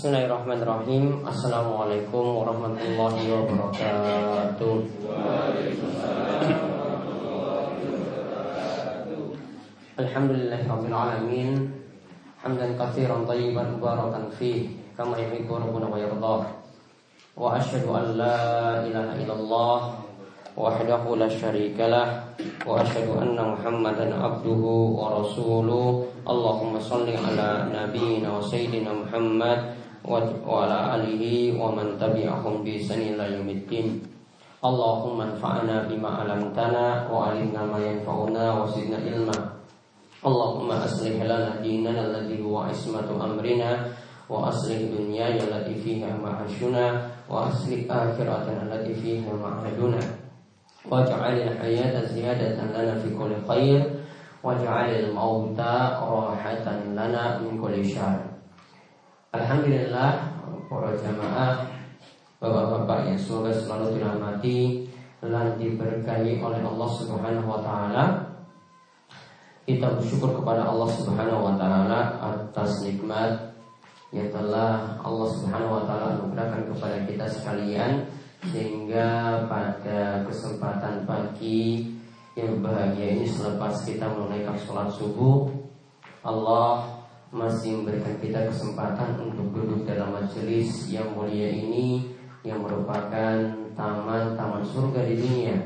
[0.00, 4.80] Bismillahirrahmanirrahim Assalamualaikum warahmatullahi wabarakatuh
[10.00, 11.68] Alhamdulillahirrahmanirrahim
[12.40, 16.48] Hamdan kathiran tayyiban mubarakan fih Kama yuhibu rabbuna wa yardah
[17.36, 20.00] Wa ashadu an la ilaha illallah
[20.56, 22.08] Wahdahu la sharika lah
[22.64, 30.24] Wa ashadu anna muhammadan abduhu wa rasuluh Allahumma salli ala nabiyina wa sayyidina muhammad Wa
[30.64, 34.00] ala alihi wa man tabi'ahum bi sanila yaumiddin
[34.64, 39.60] Allahumma anfa'na bima alamtana Wa alimna ma yanfa'una wa sidna ilma
[40.20, 43.88] Allahumma aslih lana dinana alladhi huwa ismatu amrina
[44.28, 49.98] wa aslih dunyaya allati fiha ma'ashuna wa aslih akhiratana allati fiha ma'aduna
[50.86, 53.80] waj'al al-hayata ziyadatan lana fi kulli khair
[54.44, 55.98] waj'al al-mauta
[59.30, 60.26] Alhamdulillah
[60.66, 61.62] para jamaah
[62.42, 64.90] Bapak-bapak yang semoga selalu dirahmati
[65.22, 68.04] dan diberkahi oleh Allah Subhanahu wa taala.
[69.68, 73.54] Kita bersyukur kepada Allah Subhanahu wa taala atas nikmat
[74.10, 78.08] yang telah Allah Subhanahu wa taala anugerahkan kepada kita sekalian
[78.50, 81.92] sehingga pada kesempatan pagi
[82.34, 85.44] yang bahagia ini selepas kita menunaikan sholat subuh
[86.24, 86.99] Allah
[87.30, 92.10] masih memberikan kita kesempatan untuk duduk dalam majelis yang mulia ini
[92.42, 95.56] yang merupakan taman-taman surga di dunia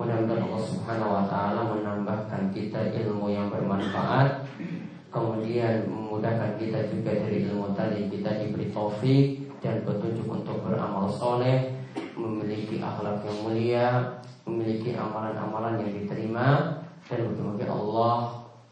[0.00, 4.48] Mudah-mudahan Allah Subhanahu wa taala menambahkan kita ilmu yang bermanfaat.
[5.12, 11.76] Kemudian memudahkan kita juga dari ilmu tadi kita diberi taufik dan petunjuk untuk beramal soleh,
[12.16, 13.86] memiliki akhlak yang mulia,
[14.48, 18.14] memiliki amalan-amalan yang diterima dan mudah-mudahan Allah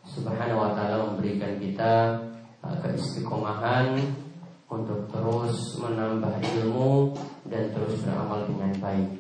[0.02, 1.94] Subhanahu wa taala memberikan kita
[2.64, 3.96] keistiqomahan
[4.70, 7.16] untuk terus menambah ilmu
[7.50, 9.10] dan terus beramal dengan baik.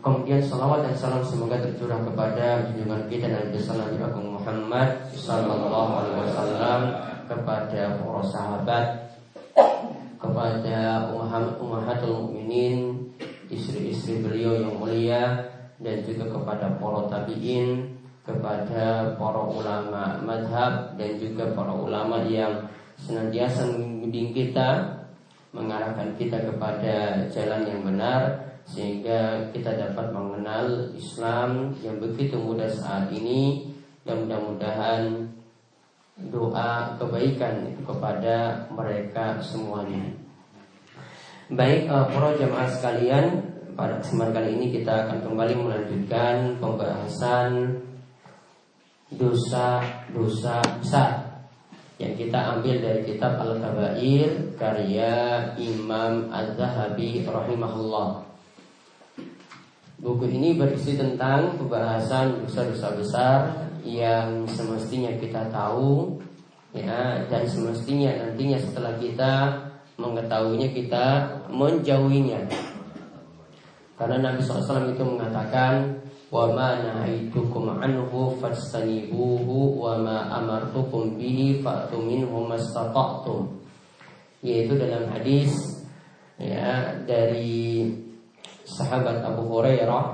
[0.00, 5.92] Kemudian salawat dan salam semoga tercurah kepada junjungan kita dan besar Nabi Agung Muhammad Sallallahu
[6.00, 6.80] Alaihi Wasallam
[7.28, 8.86] kepada para sahabat,
[10.16, 10.78] kepada
[11.60, 13.12] ummahatul mukminin,
[13.52, 17.99] istri-istri beliau yang mulia dan juga kepada para tabiin,
[18.30, 22.70] kepada para ulama madhab dan juga para ulama yang
[23.00, 25.00] senantiasa membimbing kita,
[25.50, 33.10] mengarahkan kita kepada jalan yang benar sehingga kita dapat mengenal Islam yang begitu mudah saat
[33.10, 33.66] ini
[34.06, 35.26] dan mudah-mudahan
[36.30, 40.12] doa kebaikan kepada mereka semuanya.
[41.50, 43.42] Baik uh, para jemaah sekalian,
[43.74, 47.50] pada kesempatan kali ini kita akan kembali melanjutkan pembahasan
[49.10, 51.30] dosa-dosa besar
[52.00, 58.24] yang kita ambil dari kitab Al-Kabair karya Imam Az-Zahabi rahimahullah.
[60.00, 63.38] Buku ini berisi tentang pembahasan dosa-dosa besar
[63.84, 66.16] yang semestinya kita tahu
[66.72, 69.60] ya dan semestinya nantinya setelah kita
[70.00, 71.06] mengetahuinya kita
[71.52, 72.48] menjauhinya.
[74.00, 75.99] Karena Nabi SAW itu mengatakan
[76.30, 83.58] wa ma nahaitukum anhu fastanibuhu wa ma amartukum bihi fa'tu minhu mastata'tum.
[84.40, 85.52] Yaitu dalam hadis
[86.38, 87.90] ya dari
[88.64, 90.04] sahabat Abu Hurairah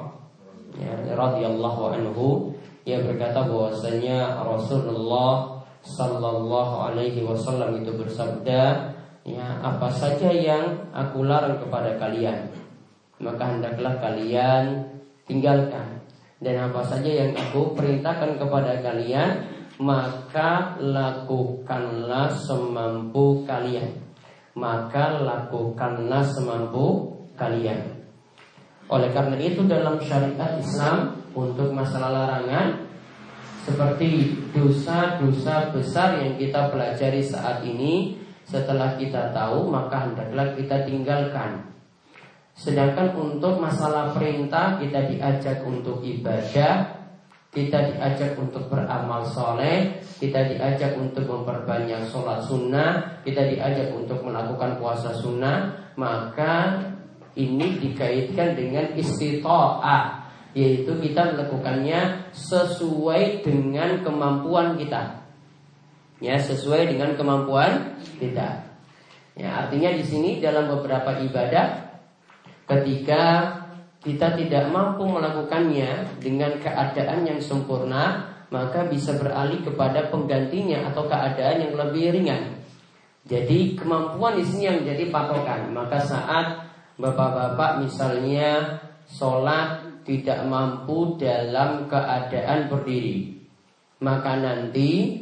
[0.81, 2.51] ya, radhiyallahu anhu
[2.83, 8.91] ia berkata bahwasanya Rasulullah sallallahu alaihi wasallam itu bersabda
[9.23, 12.51] ya apa saja yang aku larang kepada kalian
[13.23, 14.87] maka hendaklah kalian
[15.27, 15.96] tinggalkan
[16.41, 19.49] dan apa saja yang aku perintahkan kepada kalian
[19.81, 23.93] maka lakukanlah semampu kalian
[24.57, 27.97] maka lakukanlah semampu kalian
[28.87, 32.87] oleh karena itu dalam syariat Islam untuk masalah larangan
[33.67, 38.15] seperti dosa-dosa besar yang kita pelajari saat ini
[38.47, 41.67] setelah kita tahu maka hendaklah kita tinggalkan.
[42.57, 46.89] Sedangkan untuk masalah perintah kita diajak untuk ibadah,
[47.53, 54.81] kita diajak untuk beramal soleh, kita diajak untuk memperbanyak sholat sunnah, kita diajak untuk melakukan
[54.81, 56.81] puasa sunnah, maka
[57.37, 60.25] ini dikaitkan dengan istita'ah
[60.57, 65.21] yaitu kita melakukannya sesuai dengan kemampuan kita.
[66.17, 68.65] Ya, sesuai dengan kemampuan kita.
[69.37, 71.86] Ya, artinya di sini dalam beberapa ibadah
[72.67, 73.23] ketika
[74.03, 81.67] kita tidak mampu melakukannya dengan keadaan yang sempurna, maka bisa beralih kepada penggantinya atau keadaan
[81.67, 82.63] yang lebih ringan.
[83.27, 85.75] Jadi kemampuan di sini yang menjadi patokan.
[85.75, 86.47] Maka saat
[86.95, 88.79] bapak-bapak misalnya
[89.11, 93.43] sholat tidak mampu dalam keadaan berdiri,
[93.99, 95.19] maka nanti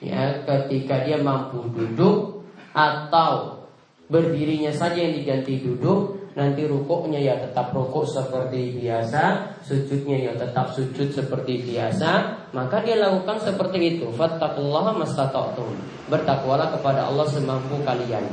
[0.00, 2.40] ya ketika dia mampu duduk
[2.72, 3.60] atau
[4.08, 10.68] berdirinya saja yang diganti duduk, nanti rukuknya ya tetap rukuk seperti biasa, sujudnya ya tetap
[10.76, 12.10] sujud seperti biasa,
[12.52, 14.12] maka dia lakukan seperti itu.
[14.12, 15.72] Fattaqullaha mastata'tum.
[16.12, 18.28] Bertakwalah kepada Allah semampu kalian.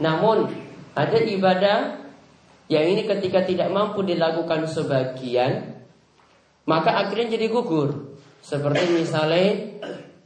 [0.00, 0.48] Namun
[0.96, 2.00] ada ibadah
[2.72, 5.84] yang ini ketika tidak mampu dilakukan sebagian,
[6.64, 8.16] maka akhirnya jadi gugur.
[8.40, 9.48] Seperti misalnya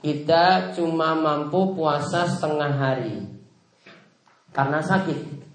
[0.07, 3.27] kita cuma mampu puasa setengah hari
[4.55, 5.48] karena sakit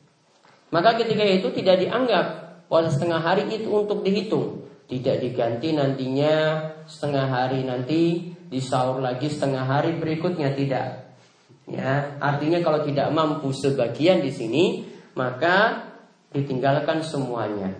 [0.73, 2.25] maka ketika itu tidak dianggap
[2.65, 4.65] puasa setengah hari itu untuk dihitung.
[4.89, 11.13] Tidak diganti nantinya setengah hari nanti disaur lagi setengah hari berikutnya tidak.
[11.69, 14.65] Ya, artinya kalau tidak mampu sebagian di sini,
[15.13, 15.87] maka
[16.33, 17.77] ditinggalkan semuanya.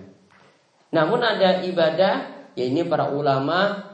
[0.94, 2.16] Namun ada ibadah,
[2.54, 3.90] ya ini para ulama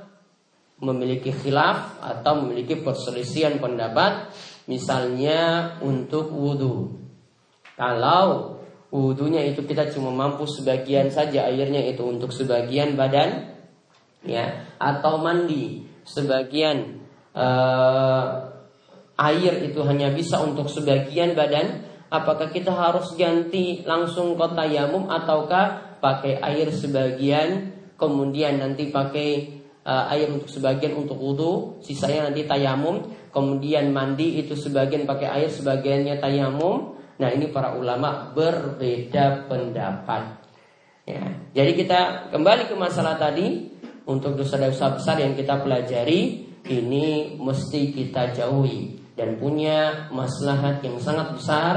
[0.83, 4.29] memiliki khilaf atau memiliki perselisihan pendapat,
[4.67, 6.99] misalnya untuk wudhu.
[7.79, 8.58] Kalau
[8.89, 13.53] Wudhunya itu kita cuma mampu sebagian saja airnya itu untuk sebagian badan
[14.25, 15.85] ya atau mandi.
[16.01, 16.97] Sebagian
[17.37, 18.49] uh,
[19.13, 21.85] air itu hanya bisa untuk sebagian badan.
[22.09, 30.09] Apakah kita harus ganti langsung ke tayamum ataukah pakai air sebagian kemudian nanti pakai uh,
[30.09, 36.17] air untuk sebagian untuk wudhu sisanya nanti tayamum kemudian mandi itu sebagian pakai air sebagiannya
[36.17, 40.39] tayamum Nah ini para ulama berbeda pendapat.
[41.03, 43.67] Ya, jadi kita kembali ke masalah tadi
[44.07, 51.35] untuk dosa-dosa besar yang kita pelajari ini mesti kita jauhi dan punya maslahat yang sangat
[51.35, 51.75] besar.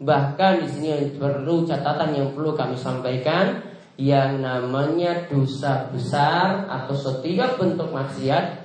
[0.00, 0.88] Bahkan di sini
[1.20, 3.60] perlu catatan yang perlu kami sampaikan
[4.00, 8.64] yang namanya dosa besar atau setiap bentuk maksiat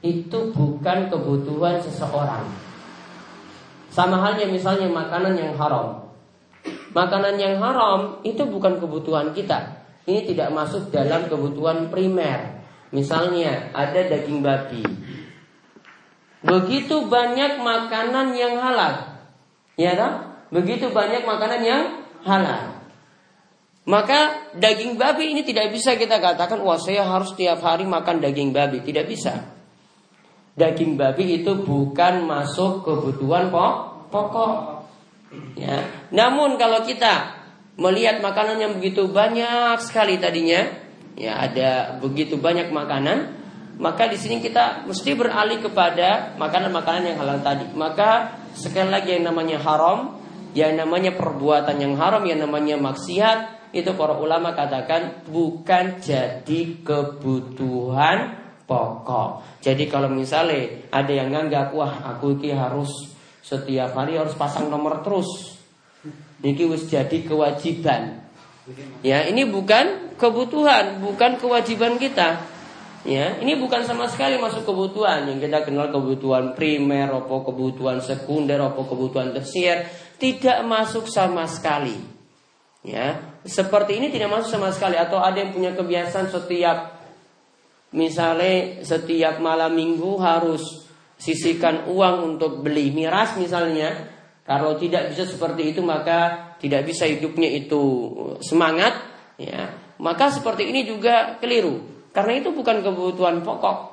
[0.00, 2.71] itu bukan kebutuhan seseorang
[3.92, 6.08] sama halnya misalnya makanan yang haram.
[6.96, 9.84] Makanan yang haram itu bukan kebutuhan kita.
[10.08, 12.64] Ini tidak masuk dalam kebutuhan primer.
[12.88, 14.80] Misalnya ada daging babi.
[16.40, 19.22] Begitu banyak makanan yang halal.
[19.76, 20.40] Ya kan?
[20.48, 21.82] Begitu banyak makanan yang
[22.24, 22.80] halal.
[23.84, 28.54] Maka daging babi ini tidak bisa kita katakan wah saya harus tiap hari makan daging
[28.54, 29.51] babi, tidak bisa
[30.52, 33.48] daging babi itu bukan masuk kebutuhan
[34.12, 34.84] pokok.
[35.56, 35.88] Ya.
[36.12, 37.40] Namun kalau kita
[37.80, 40.68] melihat makanan yang begitu banyak sekali tadinya,
[41.16, 43.32] ya ada begitu banyak makanan,
[43.80, 47.72] maka di sini kita mesti beralih kepada makanan-makanan yang halal tadi.
[47.72, 50.20] Maka sekali lagi yang namanya haram,
[50.52, 58.41] yang namanya perbuatan yang haram, yang namanya maksiat, itu para ulama katakan bukan jadi kebutuhan
[58.72, 59.60] pokok.
[59.60, 63.12] Jadi kalau misalnya ada yang nganggap wah aku ini harus
[63.44, 65.60] setiap hari harus pasang nomor terus.
[66.40, 68.24] Ini wis jadi kewajiban.
[69.04, 72.48] Ya, ini bukan kebutuhan, bukan kewajiban kita.
[73.02, 78.62] Ya, ini bukan sama sekali masuk kebutuhan yang kita kenal kebutuhan primer, apa kebutuhan sekunder,
[78.62, 79.90] apa kebutuhan tersier,
[80.22, 81.98] tidak masuk sama sekali.
[82.86, 87.01] Ya, seperti ini tidak masuk sama sekali atau ada yang punya kebiasaan setiap
[87.92, 90.88] Misalnya setiap malam minggu harus
[91.20, 94.10] sisihkan uang untuk beli miras misalnya.
[94.42, 97.82] Kalau tidak bisa seperti itu maka tidak bisa hidupnya itu
[98.42, 98.96] semangat
[99.38, 99.70] ya.
[100.02, 101.78] Maka seperti ini juga keliru.
[102.10, 103.92] Karena itu bukan kebutuhan pokok.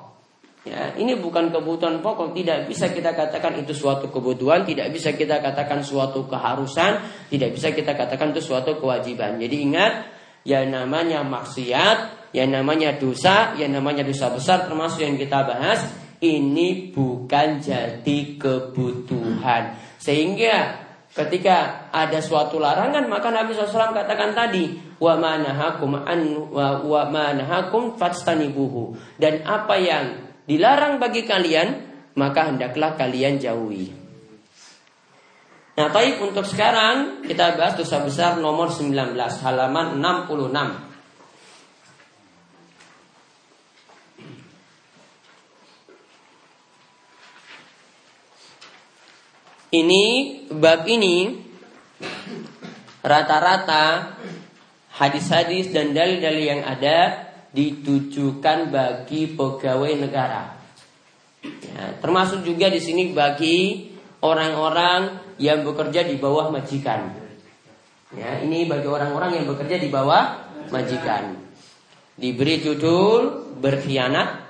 [0.60, 5.40] Ya, ini bukan kebutuhan pokok, tidak bisa kita katakan itu suatu kebutuhan, tidak bisa kita
[5.40, 7.00] katakan suatu keharusan,
[7.32, 9.40] tidak bisa kita katakan itu suatu kewajiban.
[9.40, 15.42] Jadi ingat, yang namanya maksiat yang namanya dosa, yang namanya dosa besar termasuk yang kita
[15.42, 15.82] bahas,
[16.22, 19.74] ini bukan jadi kebutuhan.
[19.98, 20.78] Sehingga
[21.10, 26.20] ketika ada suatu larangan maka Nabi SAW katakan tadi wa manahakum an
[26.54, 30.04] wa, wa manahakum fastanibuhu dan apa yang
[30.46, 33.99] dilarang bagi kalian maka hendaklah kalian jauhi.
[35.80, 40.52] Nah, baik untuk sekarang kita bahas dosa besar nomor 19 halaman 66.
[49.72, 50.04] Ini
[50.52, 51.48] bab ini
[53.00, 54.20] rata-rata
[55.00, 57.24] hadis-hadis dan dalil-dalil yang ada
[57.56, 60.60] ditujukan bagi pegawai negara.
[61.40, 63.88] Ya, termasuk juga di sini bagi
[64.20, 67.16] orang-orang yang bekerja di bawah majikan.
[68.12, 71.40] Ya, ini bagi orang-orang yang bekerja di bawah majikan.
[72.20, 74.44] Diberi judul berkhianat,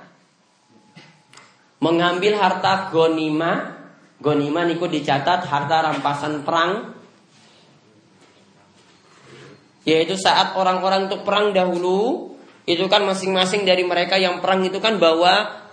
[1.79, 3.79] mengambil harta gonima,
[4.19, 6.91] gonima niku dicatat harta rampasan perang,
[9.87, 12.35] yaitu saat orang-orang untuk perang dahulu
[12.67, 15.63] itu kan masing-masing dari mereka yang perang itu kan bawa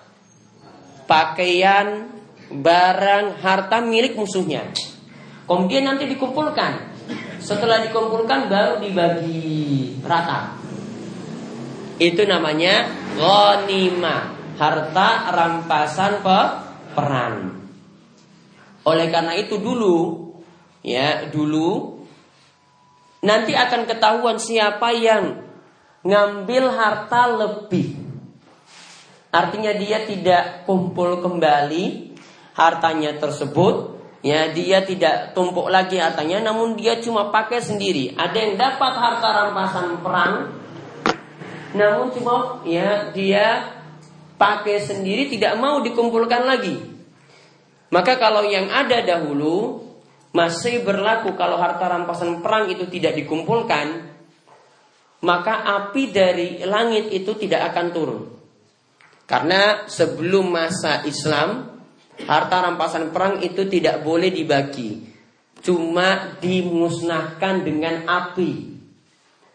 [1.11, 2.09] pakaian,
[2.53, 4.65] barang, harta milik musuhnya.
[5.49, 6.93] Kemudian nanti dikumpulkan.
[7.41, 10.61] Setelah dikumpulkan baru dibagi rata.
[11.97, 16.41] Itu namanya ghanimah, harta rampasan pe
[16.93, 17.37] perang.
[18.85, 20.31] Oleh karena itu dulu
[20.85, 21.99] ya, dulu
[23.25, 25.43] nanti akan ketahuan siapa yang
[26.07, 28.09] ngambil harta lebih
[29.29, 32.17] Artinya dia tidak kumpul kembali
[32.57, 33.98] hartanya tersebut.
[34.19, 38.19] Ya, dia tidak tumpuk lagi hartanya, namun dia cuma pakai sendiri.
[38.19, 40.35] Ada yang dapat harta rampasan perang,
[41.79, 43.79] namun cuma ya dia
[44.35, 46.83] pakai sendiri tidak mau dikumpulkan lagi.
[47.95, 49.87] Maka kalau yang ada dahulu
[50.35, 54.03] masih berlaku kalau harta rampasan perang itu tidak dikumpulkan,
[55.23, 58.23] maka api dari langit itu tidak akan turun.
[59.29, 61.78] Karena sebelum masa Islam,
[62.27, 65.07] harta rampasan perang itu tidak boleh dibagi.
[65.63, 68.79] Cuma dimusnahkan dengan api.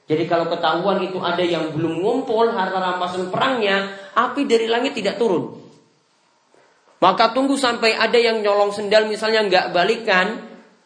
[0.03, 5.15] Jadi kalau ketahuan itu ada yang belum ngumpul harta rampasan perangnya, api dari langit tidak
[5.15, 5.63] turun.
[6.99, 10.39] Maka tunggu sampai ada yang nyolong sendal misalnya nggak balikan,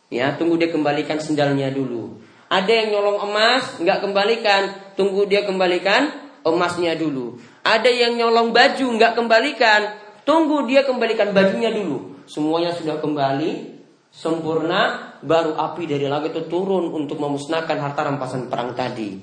[0.10, 2.18] ya tunggu dia kembalikan sendalnya dulu.
[2.48, 4.62] Ada yang nyolong emas nggak kembalikan,
[4.98, 6.10] tunggu dia kembalikan
[6.42, 7.38] emasnya dulu.
[7.62, 12.20] Ada yang nyolong baju nggak kembalikan, tunggu dia kembalikan bajunya dulu.
[12.28, 13.80] Semuanya sudah kembali
[14.12, 19.16] sempurna, baru api dari langit itu turun untuk memusnahkan harta rampasan perang tadi.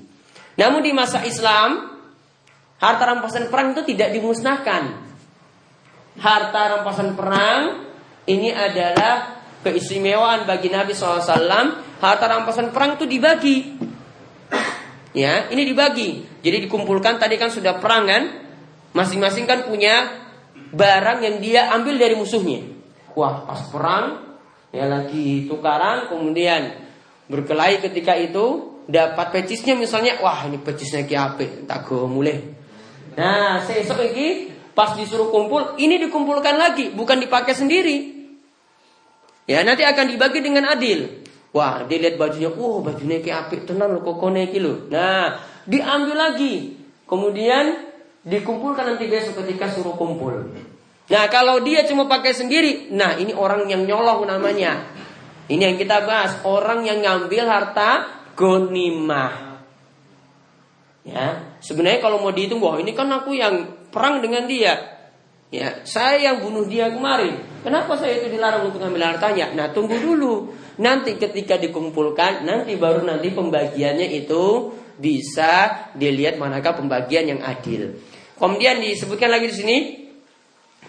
[0.56, 1.92] Namun di masa Islam,
[2.80, 5.12] harta rampasan perang itu tidak dimusnahkan.
[6.16, 7.84] Harta rampasan perang
[8.25, 12.00] ini adalah keistimewaan bagi Nabi SAW.
[12.00, 13.76] Harta rampasan perang itu dibagi.
[15.12, 16.25] Ya, ini dibagi.
[16.40, 18.23] Jadi dikumpulkan tadi kan sudah perang kan?
[18.94, 20.24] Masing-masing kan punya
[20.75, 22.66] barang yang dia ambil dari musuhnya.
[23.14, 24.37] Wah, pas perang
[24.75, 26.75] ya lagi tukaran kemudian
[27.31, 32.43] berkelahi ketika itu dapat pecisnya misalnya wah ini pecisnya ki apik tak go mulai.
[33.14, 38.12] Nah, sesok ini pas disuruh kumpul ini dikumpulkan lagi bukan dipakai sendiri.
[39.45, 41.23] Ya, nanti akan dibagi dengan adil.
[41.54, 44.90] Wah, dia lihat bajunya, wah bajunya kayak apik tenan lo kokone lo.
[44.90, 45.38] Nah,
[45.69, 46.75] diambil lagi.
[47.04, 47.93] Kemudian
[48.25, 50.52] dikumpulkan nanti besok ketika suruh kumpul.
[51.04, 54.88] Nah, kalau dia cuma pakai sendiri, nah ini orang yang nyolong namanya.
[55.45, 59.61] Ini yang kita bahas, orang yang ngambil harta gonimah.
[61.04, 64.97] Ya, sebenarnya kalau mau dihitung, wah ini kan aku yang perang dengan dia.
[65.52, 67.37] Ya, saya yang bunuh dia kemarin.
[67.61, 69.52] Kenapa saya itu dilarang untuk ngambil hartanya?
[69.52, 70.57] Nah, tunggu dulu.
[70.81, 77.95] Nanti ketika dikumpulkan, nanti baru nanti pembagiannya itu bisa dilihat manakah pembagian yang adil.
[78.35, 79.76] Kemudian disebutkan lagi di sini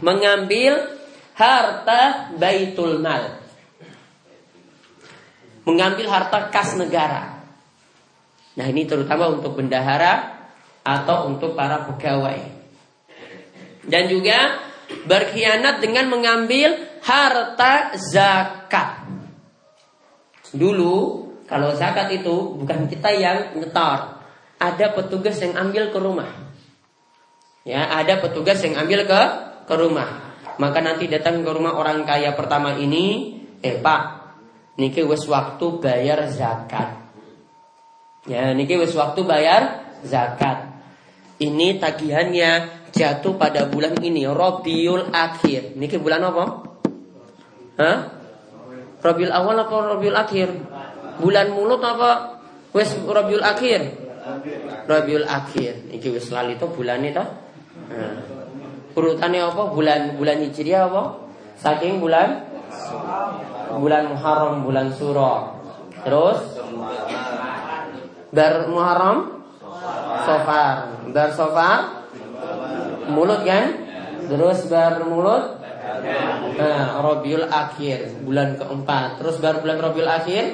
[0.02, 0.98] mengambil
[1.38, 3.44] harta baitul mal.
[5.66, 7.42] Mengambil harta kas negara.
[8.56, 10.46] Nah, ini terutama untuk bendahara
[10.86, 12.40] atau untuk para pegawai.
[13.86, 14.62] Dan juga
[15.06, 19.06] berkhianat dengan mengambil harta zakat.
[20.54, 24.18] Dulu kalau zakat itu bukan kita yang nyetor.
[24.56, 26.45] Ada petugas yang ambil ke rumah.
[27.66, 29.22] Ya, ada petugas yang ambil ke
[29.66, 30.38] ke rumah.
[30.62, 34.02] Maka nanti datang ke rumah orang kaya pertama ini, eh Pak,
[34.78, 36.94] niki wes waktu bayar zakat.
[38.30, 40.78] Ya, niki wes waktu bayar zakat.
[41.42, 42.52] Ini tagihannya
[42.94, 45.76] jatuh pada bulan ini, Robiul Akhir.
[45.76, 46.44] Niki bulan apa?
[47.76, 47.98] Hah?
[49.06, 50.50] Rabiul awal apa Rabiul akhir?
[51.22, 52.42] Bulan mulut apa?
[52.74, 53.82] Wes Rabiul akhir.
[54.90, 55.94] Rabiul akhir.
[55.94, 57.22] Iki wis lali to bulan itu.
[57.92, 58.14] Nah.
[58.96, 59.64] Urutannya apa?
[59.76, 61.04] Bulan bulan Hijriah apa?
[61.60, 62.48] Saking bulan
[63.76, 65.60] bulan Muharram, bulan Suro.
[66.04, 66.40] Terus
[68.32, 69.44] Bar Muharram
[70.24, 70.76] Sofar.
[71.12, 71.80] Bar Sofar
[73.12, 73.86] mulut kan?
[74.26, 75.56] Terus bar mulut
[76.56, 79.20] Nah, Robiul Akhir bulan keempat.
[79.20, 80.46] Terus baru bulan Robiul Akhir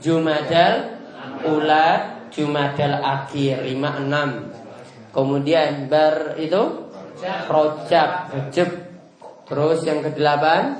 [0.00, 0.96] Jumadal
[1.44, 4.65] Ula Jumadal Akhir 56.
[5.16, 6.92] Kemudian bar itu
[7.48, 8.70] Rojab Rejab
[9.46, 10.74] Terus yang kedelapan?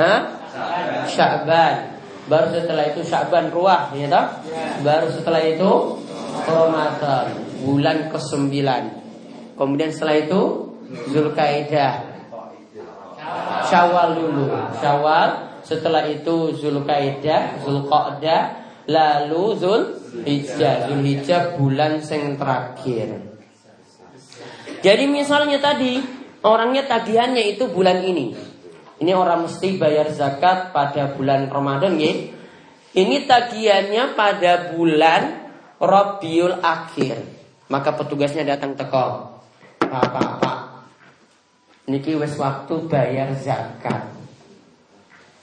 [0.00, 0.20] Hah?
[1.04, 2.00] Sya'ban.
[2.24, 4.26] Baru setelah itu Sya'ban ruah, ya toh?
[4.80, 6.00] Baru setelah itu
[6.48, 8.56] Ramadan, bulan ke-9.
[9.60, 10.40] Kemudian setelah itu
[11.12, 12.16] Zulkaidah.
[13.68, 14.48] Syawal dulu.
[14.80, 18.42] Syawal, setelah itu Zulkaidah, Zulqa'dah,
[18.88, 19.52] lalu
[20.14, 20.94] Zulhijjah.
[20.94, 23.08] Zulhijjah bulan yang terakhir.
[24.84, 25.98] Jadi misalnya tadi
[26.46, 28.36] orangnya tagihannya itu bulan ini.
[29.02, 32.14] Ini orang mesti bayar zakat pada bulan Ramadan ya.
[32.94, 35.50] Ini tagihannya pada bulan
[35.82, 37.18] Rabiul Akhir.
[37.66, 39.34] Maka petugasnya datang teko.
[39.82, 40.58] Pak, pak, pak.
[41.90, 44.14] Niki wes waktu bayar zakat.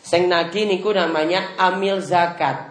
[0.02, 2.71] Seng nagi niku namanya amil zakat.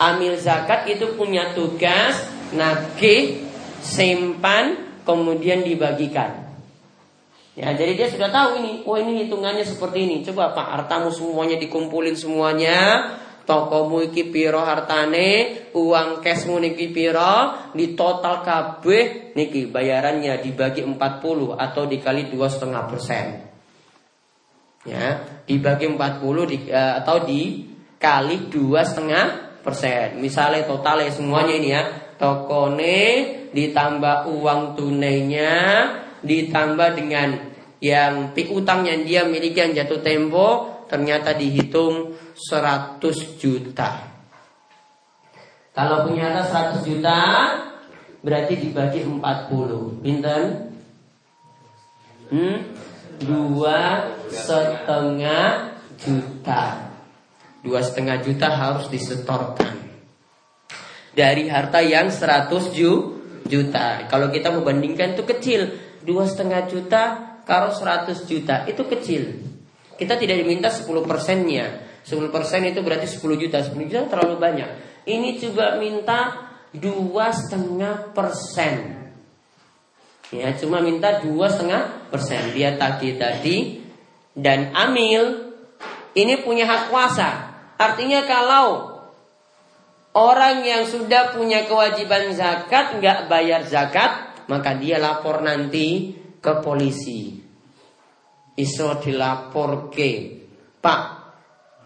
[0.00, 2.24] Amil zakat itu punya tugas
[2.56, 3.44] nagih,
[3.84, 6.50] simpan, kemudian dibagikan.
[7.52, 8.72] Ya, jadi dia sudah tahu ini.
[8.88, 10.16] Oh, ini hitungannya seperti ini.
[10.24, 13.12] Coba Pak, hartamu semuanya dikumpulin semuanya.
[13.44, 21.58] Tokomu iki piro hartane, uang cashmu niki piro, di total kabeh niki bayarannya dibagi 40
[21.58, 23.26] atau dikali dua setengah persen.
[24.86, 29.49] Ya, dibagi 40 di, uh, atau dikali dua setengah persen.
[30.18, 31.82] Misalnya totalnya semuanya ini ya,
[32.20, 32.98] tokone
[33.50, 35.52] ditambah uang tunainya
[36.20, 37.28] ditambah dengan
[37.80, 40.48] yang piutang yang dia miliki yang jatuh tempo
[40.84, 43.00] ternyata dihitung 100
[43.40, 43.90] juta.
[45.72, 47.18] Kalau punya 100 juta
[48.20, 50.02] berarti dibagi 40.
[50.04, 50.42] Pinten?
[52.28, 52.58] Hmm?
[53.20, 56.89] Dua setengah juta.
[57.60, 59.76] Dua setengah juta harus disetorkan
[61.12, 62.48] dari harta yang 100
[63.44, 63.86] juta.
[64.08, 65.60] Kalau kita membandingkan itu kecil,
[66.00, 67.02] dua setengah juta
[67.44, 69.22] kalau 100 juta itu kecil.
[69.98, 71.84] Kita tidak diminta 10 persennya.
[72.00, 73.60] 10 persen itu berarti 10 juta.
[73.60, 74.70] 10 juta terlalu banyak.
[75.04, 78.96] Ini juga minta dua setengah persen.
[80.30, 82.54] Ya, cuma minta dua setengah persen.
[82.54, 83.56] Dia tadi tadi
[84.32, 85.50] dan amil
[86.14, 87.49] ini punya hak kuasa.
[87.80, 89.00] Artinya kalau
[90.12, 96.12] orang yang sudah punya kewajiban zakat nggak bayar zakat, maka dia lapor nanti
[96.44, 97.40] ke polisi.
[98.60, 100.36] Iso dilapor ke
[100.84, 101.02] Pak,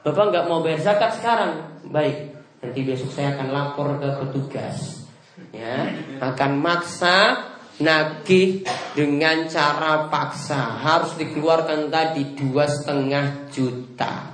[0.02, 1.80] Bapak nggak mau bayar zakat sekarang.
[1.88, 5.06] Baik, nanti besok saya akan lapor ke petugas.
[5.54, 7.46] Ya, akan maksa
[7.78, 14.33] nagih dengan cara paksa harus dikeluarkan tadi dua setengah juta.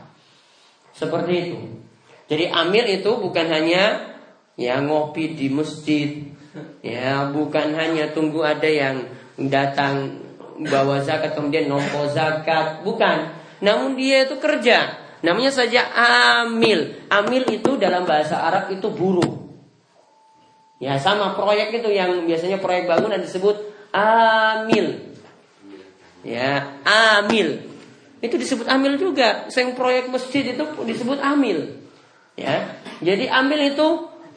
[1.00, 1.56] Seperti itu.
[2.28, 4.12] Jadi amir itu bukan hanya
[4.60, 6.30] ya ngopi di masjid,
[6.82, 9.06] Ya, bukan hanya tunggu ada yang
[9.38, 10.18] datang
[10.58, 13.30] bawa zakat kemudian nompo zakat, bukan.
[13.62, 14.98] Namun dia itu kerja.
[15.20, 15.84] Namanya saja
[16.42, 17.06] amil.
[17.12, 19.46] Amil itu dalam bahasa Arab itu buruh.
[20.80, 23.60] Ya, sama proyek itu yang biasanya proyek bangunan disebut
[23.92, 25.12] amil.
[26.24, 27.69] Ya, amil.
[28.20, 29.48] Itu disebut amil juga.
[29.48, 31.80] Seng proyek masjid itu disebut amil.
[32.36, 32.76] Ya.
[33.00, 33.88] Jadi amil itu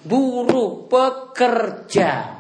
[0.04, 2.40] buruh, pekerja.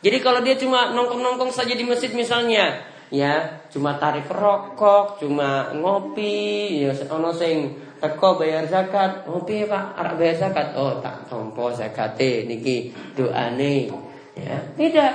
[0.00, 6.84] Jadi kalau dia cuma nongkrong-nongkrong saja di masjid misalnya, ya cuma tarik rokok, cuma ngopi,
[6.84, 10.66] ya ono sing teko bayar zakat, ngopi Pak, arek bayar zakat.
[10.76, 13.88] Oh, tak tompo zakate niki doane.
[14.36, 15.12] Ya, tidak.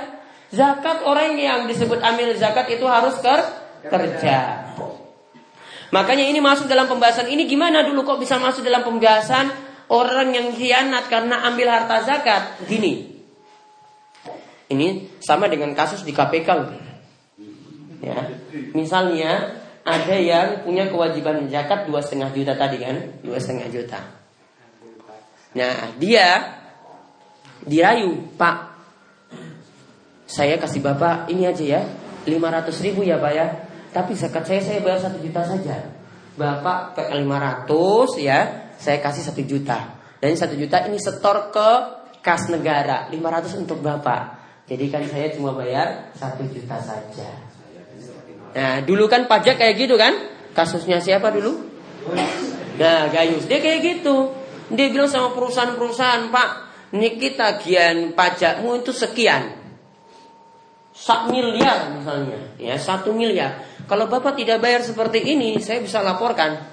[0.52, 3.40] Zakat orang yang disebut amil zakat itu harus ker
[3.88, 4.68] kerja.
[5.92, 9.52] Makanya ini masuk dalam pembahasan ini gimana dulu kok bisa masuk dalam pembahasan
[9.92, 12.64] orang yang khianat karena ambil harta zakat.
[12.64, 13.12] Gini.
[14.72, 16.48] Ini sama dengan kasus di KPK.
[18.00, 18.18] Ya.
[18.72, 24.00] Misalnya ada yang punya kewajiban zakat dua setengah juta tadi kan, dua setengah juta.
[25.52, 26.56] Nah dia
[27.68, 28.56] dirayu, Pak,
[30.24, 31.82] saya kasih bapak ini aja ya,
[32.24, 33.46] 500 ribu ya pak ya,
[33.92, 35.76] tapi zakat saya saya bayar satu juta saja.
[36.32, 37.68] Bapak ke 500
[38.24, 40.00] ya, saya kasih satu juta.
[40.16, 41.70] Dan satu juta ini setor ke
[42.24, 44.40] kas negara, 500 untuk bapak.
[44.64, 47.30] Jadi kan saya cuma bayar satu juta saja.
[48.56, 50.16] Nah dulu kan pajak kayak gitu kan?
[50.56, 51.68] Kasusnya siapa dulu?
[52.80, 54.32] Nah Gayus, dia kayak gitu.
[54.72, 56.50] Dia bilang sama perusahaan-perusahaan, Pak,
[56.96, 59.60] niki tagihan pajakmu itu sekian.
[60.92, 63.71] Sak miliar misalnya, ya satu miliar.
[63.92, 66.64] Kalau bapak tidak bayar seperti ini, saya bisa laporkan.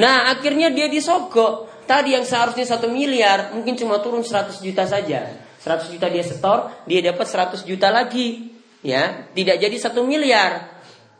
[0.00, 1.68] Nah akhirnya dia disogok.
[1.84, 5.28] Tadi yang seharusnya satu miliar mungkin cuma turun 100 juta saja.
[5.60, 8.56] 100 juta dia setor, dia dapat 100 juta lagi.
[8.80, 10.72] Ya, tidak jadi satu miliar.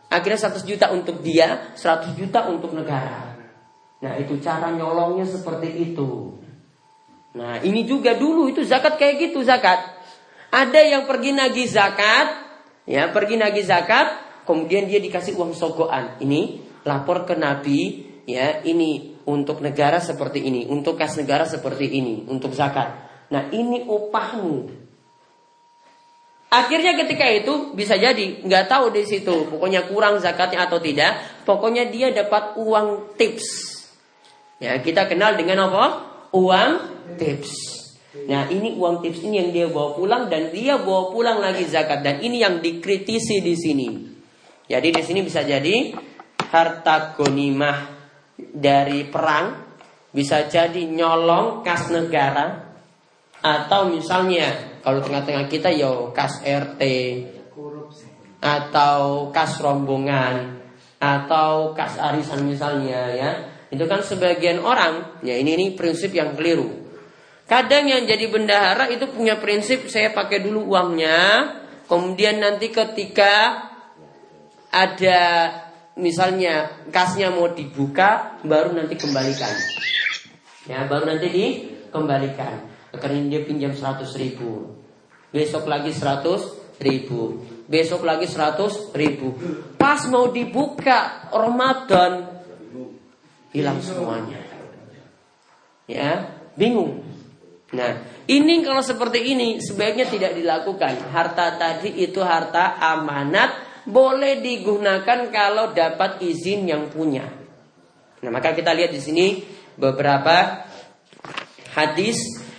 [0.09, 3.37] Akhirnya 100 juta untuk dia, 100 juta untuk negara.
[4.01, 6.41] Nah itu cara nyolongnya seperti itu.
[7.37, 9.77] Nah ini juga dulu itu zakat kayak gitu zakat.
[10.49, 12.33] Ada yang pergi nagih zakat,
[12.89, 16.17] ya pergi nagih zakat, kemudian dia dikasih uang sogoan.
[16.25, 22.25] Ini lapor ke Nabi, ya ini untuk negara seperti ini, untuk kas negara seperti ini,
[22.25, 22.97] untuk zakat.
[23.29, 24.89] Nah ini upahmu.
[26.49, 31.93] Akhirnya ketika itu bisa jadi nggak tahu di situ, pokoknya kurang zakatnya atau tidak, pokoknya
[31.93, 33.77] dia dapat uang tips.
[34.57, 35.85] Ya kita kenal dengan apa?
[36.33, 36.71] Uang
[37.21, 37.53] tips.
[38.33, 42.01] Nah ini uang tips ini yang dia bawa pulang dan dia bawa pulang lagi zakat
[42.01, 44.18] dan ini yang dikritisi di sini.
[44.69, 45.97] Jadi di sini bisa jadi
[46.53, 47.79] harta gonimah
[48.37, 49.69] dari perang
[50.13, 52.69] bisa jadi nyolong kas negara
[53.39, 56.83] atau misalnya kalau tengah-tengah kita ya kas RT
[58.39, 60.59] atau kas rombongan
[60.99, 63.31] atau kas arisan misalnya ya.
[63.69, 66.89] Itu kan sebagian orang ya ini ini prinsip yang keliru.
[67.49, 71.17] Kadang yang jadi bendahara itu punya prinsip saya pakai dulu uangnya,
[71.89, 73.65] kemudian nanti ketika
[74.71, 75.21] ada
[75.99, 79.53] misalnya kasnya mau dibuka baru nanti kembalikan.
[80.69, 82.69] Ya, baru nanti dikembalikan.
[82.93, 84.77] Karena dia pinjam 100 ribu.
[85.29, 87.45] Besok lagi 100 ribu.
[87.69, 89.37] Besok lagi 100 ribu.
[89.77, 92.39] Pas mau dibuka Ramadan
[93.53, 94.41] Hilang semuanya.
[95.89, 97.01] Ya Bingung.
[97.73, 101.13] Nah ini kalau seperti ini Sebaiknya tidak dilakukan.
[101.13, 107.29] Harta tadi itu harta amanat Boleh digunakan kalau dapat izin yang punya
[108.19, 109.27] Nah maka kita lihat di sini
[109.79, 110.67] Beberapa
[111.79, 112.19] hadis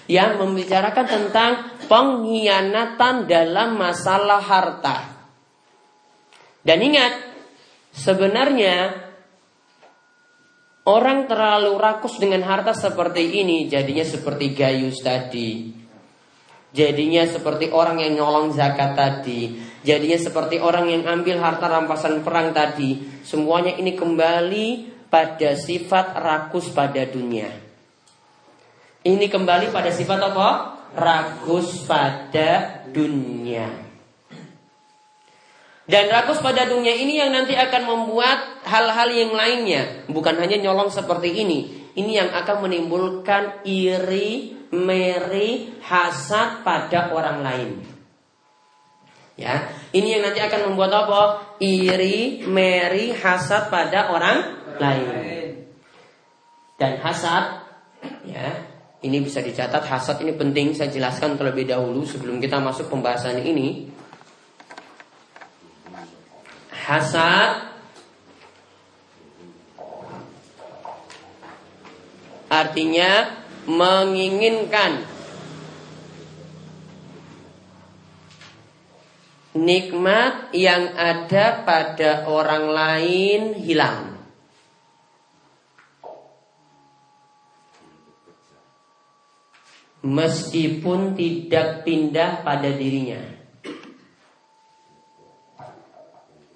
[0.09, 1.51] yang membicarakan tentang
[1.85, 5.19] pengkhianatan dalam masalah harta.
[6.63, 7.13] Dan ingat,
[7.93, 9.05] sebenarnya
[10.87, 15.75] orang terlalu rakus dengan harta seperti ini jadinya seperti Gayus tadi.
[16.69, 19.57] Jadinya seperti orang yang nyolong zakat tadi.
[19.81, 23.01] Jadinya seperti orang yang ambil harta rampasan perang tadi.
[23.25, 24.67] Semuanya ini kembali
[25.09, 27.49] pada sifat rakus pada dunia.
[29.01, 30.49] Ini kembali pada sifat apa?
[30.93, 33.65] Ragus pada dunia.
[35.89, 40.05] Dan rakus pada dunia ini yang nanti akan membuat hal-hal yang lainnya.
[40.05, 41.89] Bukan hanya nyolong seperti ini.
[41.97, 47.71] Ini yang akan menimbulkan iri, meri, hasad pada orang lain.
[49.39, 51.21] Ya, ini yang nanti akan membuat apa?
[51.63, 54.37] Iri, meri, hasad pada orang
[54.75, 55.07] lain.
[56.75, 57.63] Dan hasad,
[58.27, 58.47] ya,
[58.99, 63.87] ini bisa dicatat hasad ini penting saya jelaskan terlebih dahulu sebelum kita masuk pembahasan ini.
[66.71, 67.71] Hasad
[72.51, 75.05] artinya menginginkan
[79.53, 84.19] nikmat yang ada pada orang lain hilang.
[90.03, 93.19] meskipun tidak pindah pada dirinya.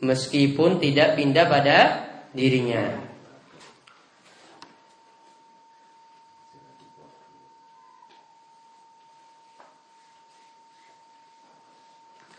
[0.03, 1.77] Meskipun tidak pindah pada
[2.35, 3.12] dirinya.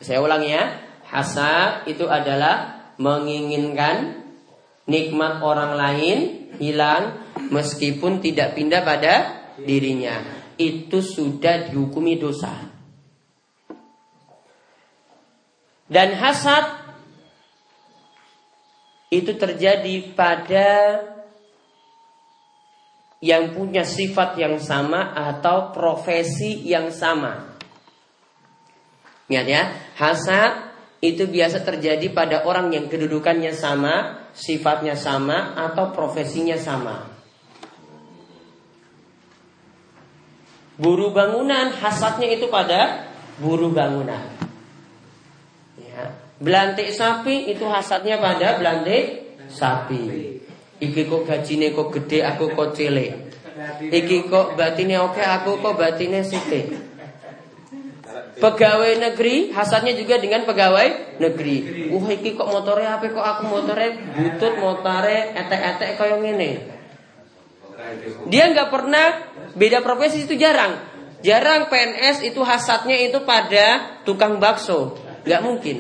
[0.05, 0.65] Saya ulangi ya.
[1.09, 4.21] Hasad itu adalah menginginkan
[4.85, 6.19] nikmat orang lain
[6.61, 9.15] hilang meskipun tidak pindah pada
[9.57, 12.53] dirinya itu sudah dihukumi dosa.
[15.85, 16.65] Dan hasad
[19.13, 20.71] itu terjadi pada
[23.23, 27.54] yang punya sifat yang sama atau profesi yang sama.
[29.31, 29.63] Ingat ya,
[29.97, 37.09] hasad itu biasa terjadi pada orang yang kedudukannya sama, sifatnya sama, atau profesinya sama.
[40.75, 43.07] Buru bangunan hasadnya itu pada
[43.39, 44.27] buru bangunan.
[45.79, 46.19] Ya.
[46.43, 50.35] Belantik sapi itu hasadnya pada belantik sapi.
[50.83, 53.13] Iki kok gajine kok gede, aku kok cilik.
[53.79, 56.94] Iki kok batine oke, aku kok batine sithik.
[58.35, 61.89] Pegawai negeri hasadnya juga dengan pegawai negeri.
[61.95, 66.53] Wah iki kok motornya apa kok aku motornya butut, motare etek-etek yang ngene.
[68.27, 69.07] Dia nggak pernah
[69.55, 70.83] beda profesi itu jarang.
[71.23, 74.99] Jarang PNS itu hasadnya itu pada tukang bakso.
[75.25, 75.77] Nggak mungkin.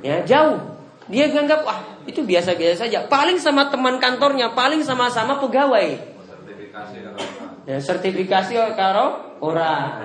[0.00, 0.80] Ya jauh.
[1.10, 3.04] Dia nganggap wah itu biasa-biasa saja.
[3.10, 6.14] Paling sama teman kantornya, paling sama-sama pegawai.
[6.24, 6.96] Sertifikasi
[7.68, 10.00] ya, sertifikasi karo ora.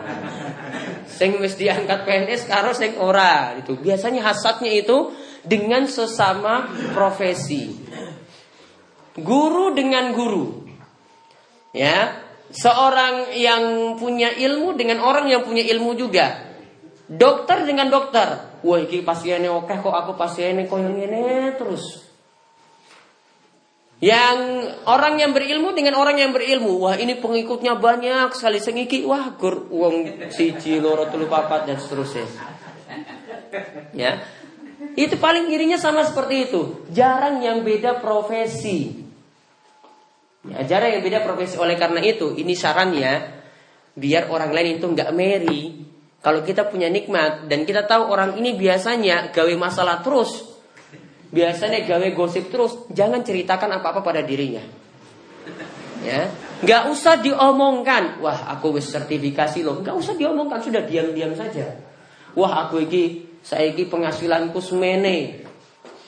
[1.09, 3.57] Sing wis diangkat PNS karo sing ora.
[3.57, 5.09] Itu biasanya hasadnya itu
[5.41, 7.73] dengan sesama profesi.
[9.17, 10.69] Guru dengan guru.
[11.73, 12.17] Ya,
[12.53, 16.49] seorang yang punya ilmu dengan orang yang punya ilmu juga.
[17.09, 18.61] Dokter dengan dokter.
[18.61, 22.08] Wah iki pasiennya oke kok aku pasiennya kok ini terus.
[23.99, 24.39] Yang
[24.87, 29.67] orang yang berilmu dengan orang yang berilmu, wah ini pengikutnya banyak sekali sengiki, wah gur
[29.67, 32.23] uang siji loro telu papat dan seterusnya.
[33.91, 34.23] Ya,
[34.95, 36.61] itu paling irinya sama seperti itu.
[36.95, 39.03] Jarang yang beda profesi.
[40.47, 41.59] Ya, jarang yang beda profesi.
[41.59, 43.35] Oleh karena itu, ini sarannya
[43.99, 48.55] biar orang lain itu nggak meri kalau kita punya nikmat dan kita tahu orang ini
[48.55, 50.48] biasanya gawe masalah terus,
[51.29, 54.61] biasanya gawe gosip terus, jangan ceritakan apa-apa pada dirinya.
[55.99, 56.31] Ya,
[56.63, 58.23] nggak usah diomongkan.
[58.23, 59.83] Wah, aku wis sertifikasi loh.
[59.83, 61.75] Nggak usah diomongkan, sudah diam-diam saja.
[62.39, 65.43] Wah, aku iki saya iki penghasilanku semene.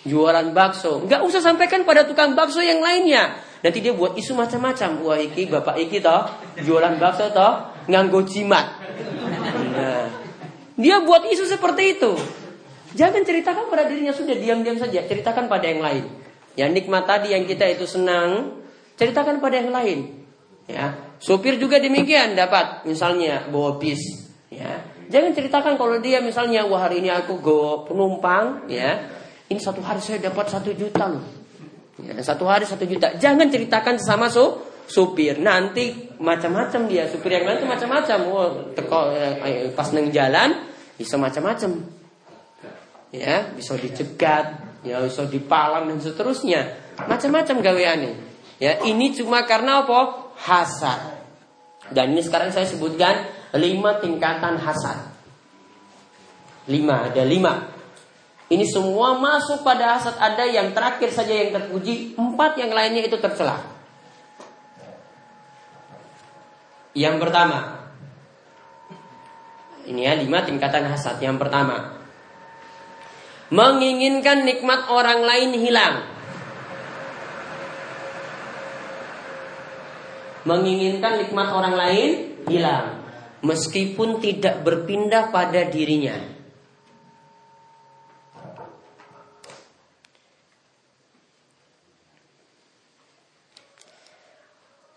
[0.02, 1.06] Jualan bakso.
[1.06, 3.38] Nggak usah sampaikan pada tukang bakso yang lainnya.
[3.62, 5.06] Nanti dia buat isu macam-macam.
[5.06, 6.26] Wah, iki bapak iki toh
[6.64, 8.82] jualan bakso toh nganggo jimat.
[9.76, 10.10] Nah,
[10.80, 12.18] dia buat isu seperti itu.
[12.92, 16.04] Jangan ceritakan pada dirinya sudah diam-diam saja, ceritakan pada yang lain.
[16.60, 18.60] Ya nikmat tadi yang kita itu senang,
[19.00, 20.00] ceritakan pada yang lain.
[20.68, 24.28] Ya, supir juga demikian dapat misalnya bawa bis.
[24.52, 29.08] Ya, jangan ceritakan kalau dia misalnya wah hari ini aku go penumpang, ya,
[29.48, 31.24] ini satu hari saya dapat satu juta loh.
[32.04, 33.16] Ya, satu hari satu juta.
[33.16, 38.20] Jangan ceritakan sesama so, supir nanti macam-macam dia supir yang lain itu macam-macam
[38.76, 40.68] teko eh, pas neng jalan
[41.00, 42.01] bisa macam-macam
[43.12, 46.80] ya bisa dicegat ya bisa dipalang dan seterusnya.
[47.06, 48.12] Macam-macam gaweane.
[48.62, 50.32] Ya ini cuma karena apa?
[50.38, 51.22] Hasad.
[51.92, 55.12] Dan ini sekarang saya sebutkan lima tingkatan hasad.
[56.70, 57.68] Lima ada lima.
[58.52, 60.16] Ini semua masuk pada hasad.
[60.20, 63.64] Ada yang terakhir saja yang terpuji empat yang lainnya itu tercela.
[66.92, 67.88] Yang pertama,
[69.88, 71.24] ini ya lima tingkatan hasad.
[71.24, 72.01] Yang pertama,
[73.52, 75.96] menginginkan nikmat orang lain hilang.
[80.42, 82.10] Menginginkan nikmat orang lain
[82.50, 83.06] hilang,
[83.46, 86.18] meskipun tidak berpindah pada dirinya.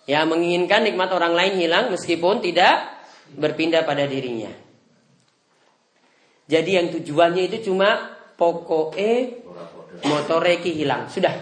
[0.05, 2.93] Ya menginginkan nikmat orang lain hilang meskipun tidak
[3.41, 4.53] berpindah pada dirinya.
[6.45, 9.41] Jadi yang tujuannya itu cuma pokoknya
[10.03, 11.07] motor reki hilang.
[11.07, 11.35] Sudah.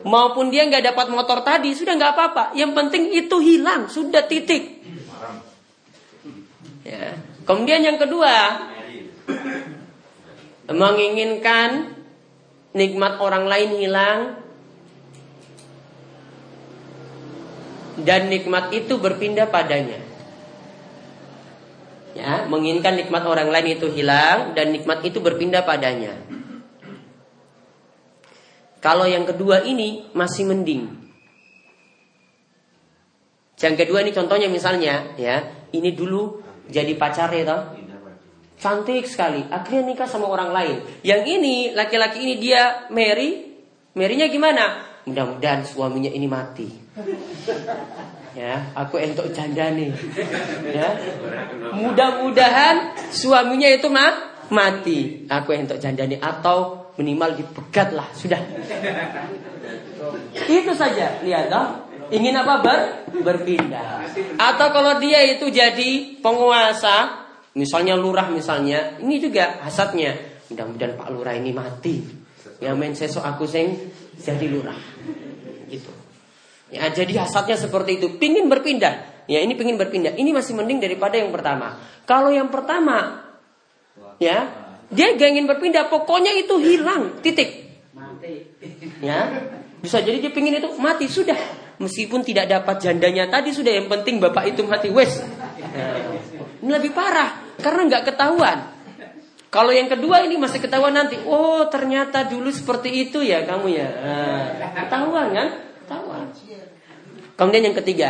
[0.00, 2.44] Maupun dia nggak dapat motor tadi, sudah nggak apa-apa.
[2.56, 4.80] Yang penting itu hilang, sudah titik.
[6.84, 7.20] Ya.
[7.44, 8.64] Kemudian yang kedua,
[10.70, 11.98] menginginkan
[12.72, 14.20] nikmat orang lain hilang
[18.00, 20.09] dan nikmat itu berpindah padanya.
[22.10, 26.18] Ya, menginginkan nikmat orang lain itu hilang dan nikmat itu berpindah padanya.
[28.82, 30.90] Kalau yang kedua ini masih mending.
[33.60, 37.62] Yang kedua ini contohnya misalnya ya, ini dulu jadi pacar ya toh.
[38.60, 40.76] Cantik sekali, akhirnya nikah sama orang lain.
[41.00, 43.56] Yang ini laki-laki ini dia marry,
[43.96, 44.84] marynya gimana?
[45.08, 46.68] Mudah-mudahan suaminya ini mati
[48.34, 49.90] ya aku entok janda nih.
[50.70, 50.88] Ya.
[51.74, 55.26] Mudah-mudahan suaminya itu mah mati.
[55.26, 58.40] Aku entok janda nih atau minimal dipegat lah sudah.
[60.46, 61.22] Itu saja.
[61.22, 62.62] Lihat loh ingin apa?
[62.62, 62.80] Ber
[63.22, 64.06] berpindah.
[64.38, 70.14] Atau kalau dia itu jadi penguasa misalnya lurah misalnya ini juga hasadnya
[70.50, 71.96] mudah-mudahan Pak Lurah ini mati.
[72.60, 73.72] Yang main sesok aku sing
[74.20, 74.76] jadi lurah.
[75.70, 75.99] Gitu
[76.70, 79.26] Ya, jadi hasadnya seperti itu, pingin berpindah.
[79.26, 80.14] Ya, ini pingin berpindah.
[80.14, 81.78] Ini masih mending daripada yang pertama.
[82.06, 83.26] Kalau yang pertama,
[84.22, 84.46] ya,
[84.90, 87.50] dia gak ingin berpindah, pokoknya itu hilang, titik.
[89.00, 89.48] Ya,
[89.80, 91.36] bisa jadi dia pingin itu mati sudah.
[91.80, 95.24] Meskipun tidak dapat jandanya tadi sudah yang penting bapak itu mati wes.
[96.60, 98.58] Ini lebih parah karena nggak ketahuan.
[99.48, 101.16] Kalau yang kedua ini masih ketahuan nanti.
[101.24, 103.88] Oh ternyata dulu seperti itu ya kamu ya.
[103.88, 105.48] Nah, ketahuan kan?
[107.34, 108.08] Kemudian yang ketiga.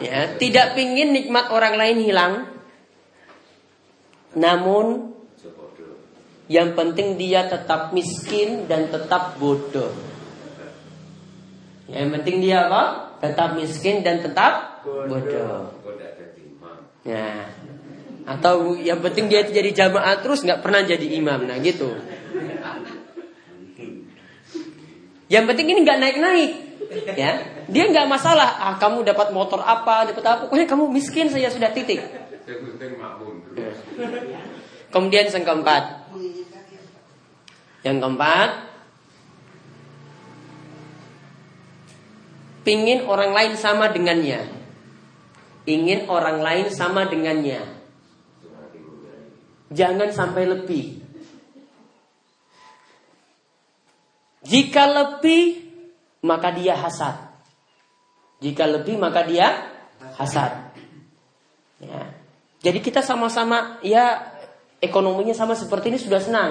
[0.00, 2.34] Ya, tidak pingin nikmat orang lain hilang.
[4.32, 5.12] Namun
[6.50, 9.94] yang penting dia tetap miskin dan tetap bodoh.
[11.86, 13.14] Yang penting dia apa?
[13.20, 15.76] Tetap miskin dan tetap bodoh.
[17.04, 17.54] Ya.
[18.24, 21.44] Atau yang penting dia jadi jamaah terus nggak pernah jadi imam.
[21.44, 21.92] Nah gitu.
[25.30, 26.52] Yang penting ini nggak naik-naik.
[27.14, 27.38] Ya,
[27.70, 28.58] dia nggak masalah.
[28.58, 30.38] Ah, kamu dapat motor apa, dapat apa?
[30.50, 32.02] Pokoknya kamu miskin saya sudah titik.
[34.90, 36.10] Kemudian yang keempat,
[37.86, 38.50] yang keempat,
[42.66, 44.50] pingin orang lain sama dengannya.
[45.70, 47.62] Ingin orang lain sama dengannya.
[49.70, 50.99] Jangan sampai lebih.
[54.50, 55.62] Jika lebih,
[56.26, 57.14] maka dia hasad.
[58.42, 59.70] Jika lebih, maka dia
[60.18, 60.74] hasad.
[61.78, 62.10] Ya.
[62.60, 64.20] Jadi kita sama-sama ya
[64.82, 66.50] ekonominya sama seperti ini sudah senang.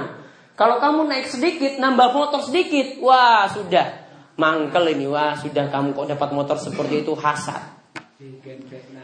[0.55, 4.07] Kalau kamu naik sedikit, nambah motor sedikit, wah sudah
[4.39, 7.79] mangkel ini, wah sudah kamu kok dapat motor seperti itu hasad.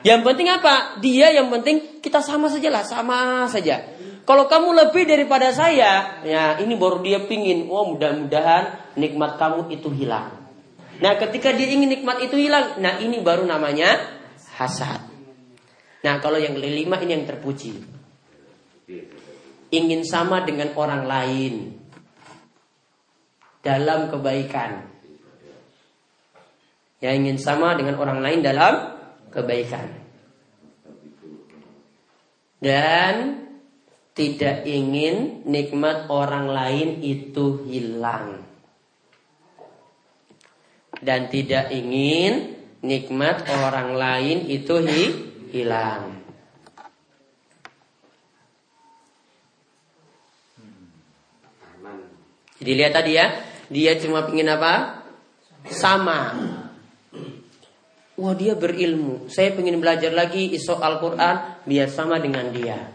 [0.04, 1.00] Yang penting apa?
[1.00, 3.95] Dia yang penting kita sama saja lah, sama saja.
[4.26, 7.70] Kalau kamu lebih daripada saya, ya ini baru dia pingin.
[7.70, 10.34] Wah mudah-mudahan nikmat kamu itu hilang.
[10.98, 14.02] Nah ketika dia ingin nikmat itu hilang, nah ini baru namanya
[14.58, 15.06] hasad.
[16.02, 17.86] Nah kalau yang kelima ini yang terpuji
[19.70, 21.54] ingin sama dengan orang lain
[23.62, 24.90] dalam kebaikan.
[26.98, 28.98] Ya ingin sama dengan orang lain dalam
[29.30, 30.02] kebaikan.
[32.58, 33.45] Dan
[34.16, 38.48] tidak ingin nikmat orang lain itu hilang.
[41.04, 45.04] Dan tidak ingin nikmat orang lain itu hi
[45.52, 46.16] hilang.
[52.56, 53.36] Jadi lihat tadi ya,
[53.68, 55.04] dia cuma ingin apa?
[55.68, 56.40] Sama.
[58.16, 59.28] Wah dia berilmu.
[59.28, 62.95] Saya ingin belajar lagi iso Al-Quran biar sama dengan dia.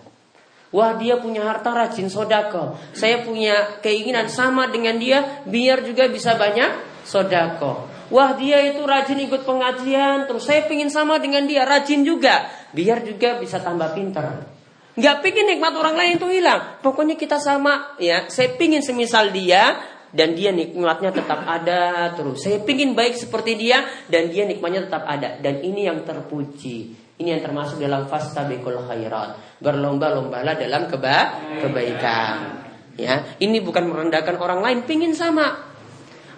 [0.70, 2.78] Wah dia punya harta rajin sodako.
[2.94, 7.90] Saya punya keinginan sama dengan dia biar juga bisa banyak sodako.
[8.10, 10.30] Wah dia itu rajin ikut pengajian.
[10.30, 14.46] Terus saya ingin sama dengan dia rajin juga biar juga bisa tambah pintar.
[14.94, 16.78] Nggak pingin nikmat orang lain itu hilang.
[16.82, 18.30] Pokoknya kita sama ya.
[18.30, 19.74] Saya pingin semisal dia
[20.14, 22.46] dan dia nikmatnya tetap ada terus.
[22.46, 25.34] Saya pingin baik seperti dia dan dia nikmatnya tetap ada.
[25.42, 27.09] Dan ini yang terpuji.
[27.20, 29.60] Ini yang termasuk dalam fastabikul khairat.
[29.60, 32.64] Berlomba-lombalah dalam keba kebaikan.
[32.96, 35.68] Ya, ini bukan merendahkan orang lain, pingin sama.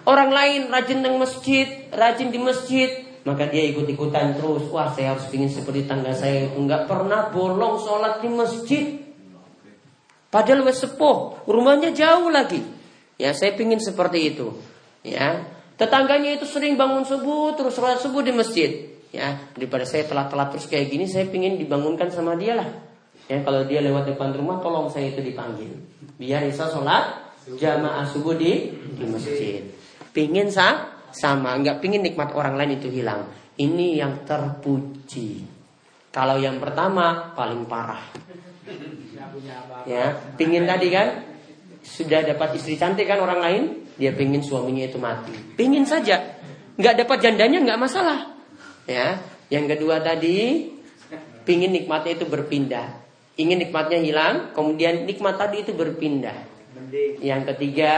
[0.03, 4.67] Orang lain rajin di masjid, rajin di masjid, maka dia ikut-ikutan terus.
[4.67, 8.85] Wah saya harus ingin seperti tangga saya itu nggak pernah bolong sholat di masjid.
[10.27, 12.59] Padahal wes sepuh, rumahnya jauh lagi.
[13.15, 14.51] Ya saya pingin seperti itu.
[15.07, 15.47] Ya
[15.79, 18.92] tetangganya itu sering bangun subuh terus sholat subuh di masjid.
[19.13, 22.65] Ya daripada saya telat-telat terus kayak gini, saya pingin dibangunkan sama dia lah.
[23.29, 25.69] Ya kalau dia lewat depan rumah, tolong saya itu dipanggil.
[26.17, 29.61] Biar bisa sholat jamaah subuh di di masjid.
[30.09, 33.29] Pingin sah sama, nggak pingin nikmat orang lain itu hilang.
[33.53, 35.45] Ini yang terpuji.
[36.09, 38.01] Kalau yang pertama paling parah.
[39.85, 41.21] Ya, pingin tadi kan
[41.85, 45.33] sudah dapat istri cantik kan orang lain, dia pingin suaminya itu mati.
[45.53, 46.17] Pingin saja,
[46.81, 48.33] nggak dapat jandanya nggak masalah.
[48.83, 50.69] Ya, yang kedua tadi
[51.47, 53.03] pingin nikmatnya itu berpindah.
[53.33, 56.53] Ingin nikmatnya hilang, kemudian nikmat tadi itu berpindah.
[57.23, 57.95] Yang ketiga,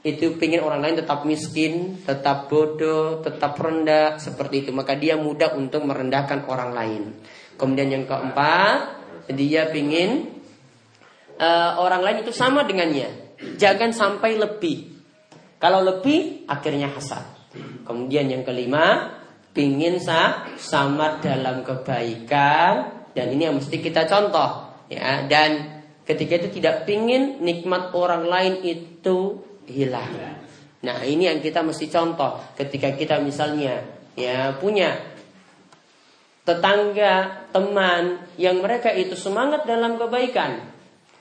[0.00, 5.52] itu pingin orang lain tetap miskin, tetap bodoh, tetap rendah seperti itu, maka dia mudah
[5.56, 7.02] untuk merendahkan orang lain.
[7.60, 9.00] Kemudian yang keempat,
[9.32, 10.32] dia pingin
[11.36, 14.88] uh, orang lain itu sama dengannya, jangan sampai lebih.
[15.60, 17.24] Kalau lebih, akhirnya hasad.
[17.84, 19.19] Kemudian yang kelima,
[19.50, 26.62] pingin sah sama dalam kebaikan dan ini yang mesti kita contoh ya dan ketika itu
[26.62, 29.38] tidak pingin nikmat orang lain itu
[29.70, 30.10] hilang.
[30.80, 33.84] Nah, ini yang kita mesti contoh ketika kita misalnya
[34.18, 34.96] ya punya
[36.42, 40.69] tetangga, teman yang mereka itu semangat dalam kebaikan.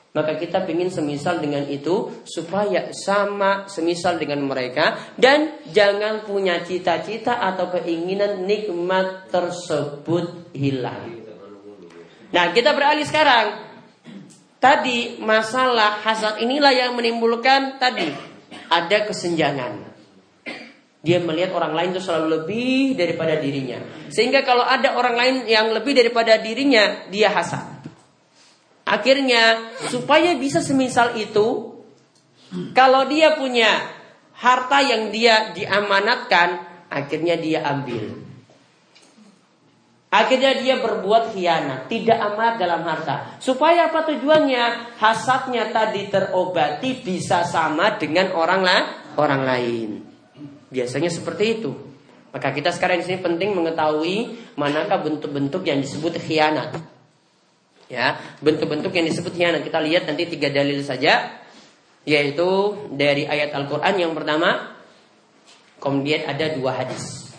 [0.10, 7.38] Maka kita ingin semisal dengan itu supaya sama semisal dengan mereka dan jangan punya cita-cita
[7.38, 11.14] atau keinginan nikmat tersebut hilang.
[12.34, 13.70] Nah, kita beralih sekarang.
[14.60, 18.12] Tadi masalah hasad inilah yang menimbulkan tadi
[18.68, 19.88] ada kesenjangan.
[21.00, 23.80] Dia melihat orang lain itu selalu lebih daripada dirinya.
[24.12, 27.79] Sehingga kalau ada orang lain yang lebih daripada dirinya, dia hasad.
[28.90, 31.78] Akhirnya supaya bisa semisal itu,
[32.74, 33.70] kalau dia punya
[34.34, 38.18] harta yang dia diamanatkan, akhirnya dia ambil.
[40.10, 43.38] Akhirnya dia berbuat khianat, tidak amat dalam harta.
[43.38, 44.98] Supaya apa tujuannya?
[44.98, 48.86] Hasadnya tadi terobati bisa sama dengan orang lain,
[49.22, 49.90] orang lain.
[50.74, 51.72] Biasanya seperti itu.
[52.34, 56.99] Maka kita sekarang di sini penting mengetahui manakah bentuk-bentuk yang disebut khianat.
[57.90, 61.42] Ya, bentuk-bentuk yang disebut khianat kita lihat nanti tiga dalil saja,
[62.06, 64.78] yaitu dari ayat Al-Quran yang pertama,
[65.82, 67.34] kemudian ada dua hadis.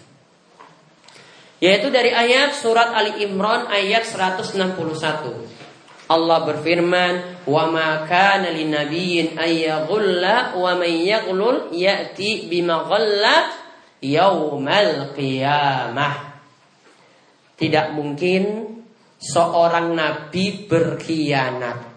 [1.63, 5.47] Yaitu dari ayat surat Ali Imran ayat 161.
[6.11, 13.55] Allah berfirman, "Wa ma kana linabiyyin ay yaghulla wa man yaghlul ya'ti bima ghalla
[14.03, 16.43] yaumal qiyamah."
[17.55, 18.43] Tidak mungkin
[19.21, 21.91] seorang nabi berkhianat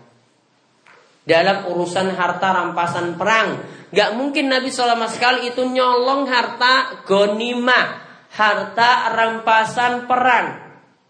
[1.24, 3.64] dalam urusan harta rampasan perang.
[3.94, 8.04] Gak mungkin Nabi SAW sekali itu nyolong harta gonima
[8.34, 10.48] harta rampasan perang.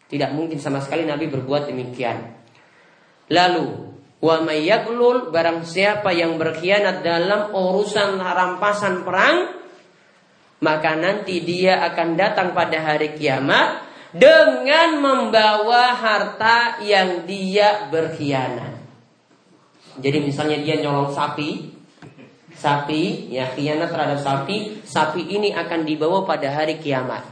[0.05, 2.38] Tidak mungkin sama sekali Nabi berbuat demikian.
[3.34, 3.68] Lalu,
[4.22, 9.38] wa mayyaglul barang siapa yang berkhianat dalam urusan rampasan perang,
[10.61, 18.78] maka nanti dia akan datang pada hari kiamat dengan membawa harta yang dia berkhianat.
[19.97, 21.74] Jadi misalnya dia nyolong sapi,
[22.53, 27.26] sapi, ya khianat terhadap sapi, sapi ini akan dibawa pada hari kiamat.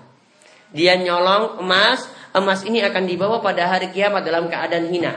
[0.73, 5.13] Dia nyolong emas, emas ini akan dibawa pada hari kiamat dalam keadaan hina.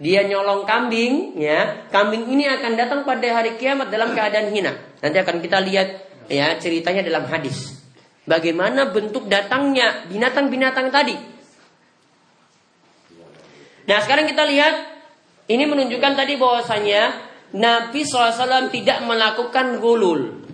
[0.00, 4.72] Dia nyolong kambing, ya, kambing ini akan datang pada hari kiamat dalam keadaan hina.
[5.00, 5.88] Nanti akan kita lihat
[6.28, 7.79] ya ceritanya dalam hadis.
[8.30, 11.18] Bagaimana bentuk datangnya binatang-binatang tadi.
[13.90, 14.74] Nah sekarang kita lihat
[15.50, 17.26] ini menunjukkan tadi bahwasanya
[17.58, 20.46] Nabi SAW tidak melakukan gulul.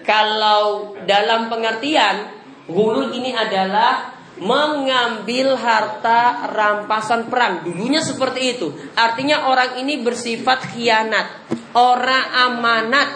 [0.00, 2.32] Kalau dalam pengertian
[2.64, 7.68] gulul ini adalah mengambil harta rampasan perang.
[7.68, 8.72] Dulunya seperti itu.
[8.96, 13.08] Artinya orang ini bersifat khianat, orang amanat.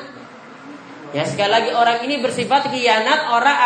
[1.17, 3.57] Ya sekali lagi orang ini bersifat khianat, orang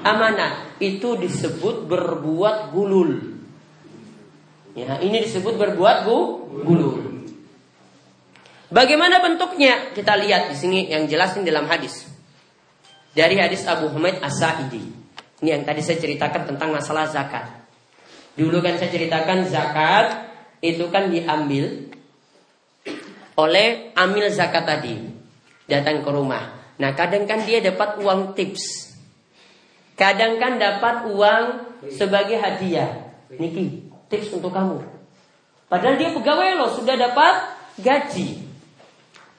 [0.00, 0.80] amanat.
[0.80, 3.36] Itu disebut berbuat gulul.
[4.72, 6.18] Ya, ini disebut berbuat gu,
[6.64, 6.96] gulul.
[8.72, 9.92] Bagaimana bentuknya?
[9.92, 12.08] Kita lihat di sini yang jelasin dalam hadis.
[13.12, 14.80] Dari hadis Abu Humaid As-Sa'idi.
[15.44, 17.60] Ini yang tadi saya ceritakan tentang masalah zakat.
[18.40, 20.32] Dulu kan saya ceritakan zakat
[20.64, 21.92] itu kan diambil
[23.36, 24.96] oleh amil zakat tadi.
[25.68, 26.55] Datang ke rumah.
[26.76, 28.92] Nah kadang kan dia dapat uang tips.
[29.96, 31.44] Kadang kan dapat uang
[31.88, 33.16] sebagai hadiah.
[33.32, 34.84] Niki, tips untuk kamu.
[35.66, 37.34] Padahal dia pegawai loh, sudah dapat
[37.80, 38.44] gaji.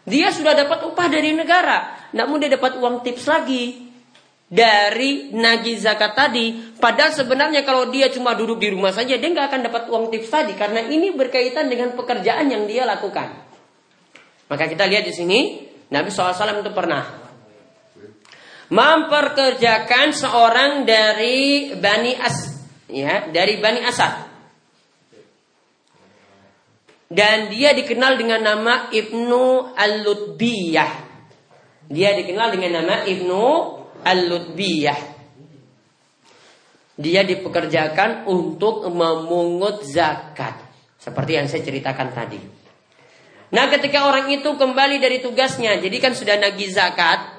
[0.07, 3.91] Dia sudah dapat upah dari negara, namun dia dapat uang tips lagi
[4.47, 6.75] dari nagih zakat tadi.
[6.79, 10.31] Padahal sebenarnya kalau dia cuma duduk di rumah saja, dia nggak akan dapat uang tips
[10.31, 13.45] tadi karena ini berkaitan dengan pekerjaan yang dia lakukan.
[14.47, 15.39] Maka kita lihat di sini,
[15.91, 17.26] Nabi SAW itu pernah
[18.67, 22.37] memperkerjakan seorang dari Bani As,
[22.91, 24.27] ya, dari Bani Asad.
[27.07, 30.91] Dan dia dikenal dengan nama Ibnu Al-Lutbiyah.
[31.87, 33.43] Dia dikenal dengan nama Ibnu
[34.03, 34.99] Al-Lutbiyah.
[36.97, 40.59] Dia dipekerjakan untuk memungut zakat.
[40.99, 42.41] Seperti yang saya ceritakan tadi.
[43.47, 45.79] Nah ketika orang itu kembali dari tugasnya.
[45.79, 47.36] Jadi kan sudah nagih zakat.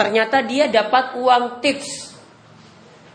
[0.00, 2.16] Ternyata dia dapat uang tips.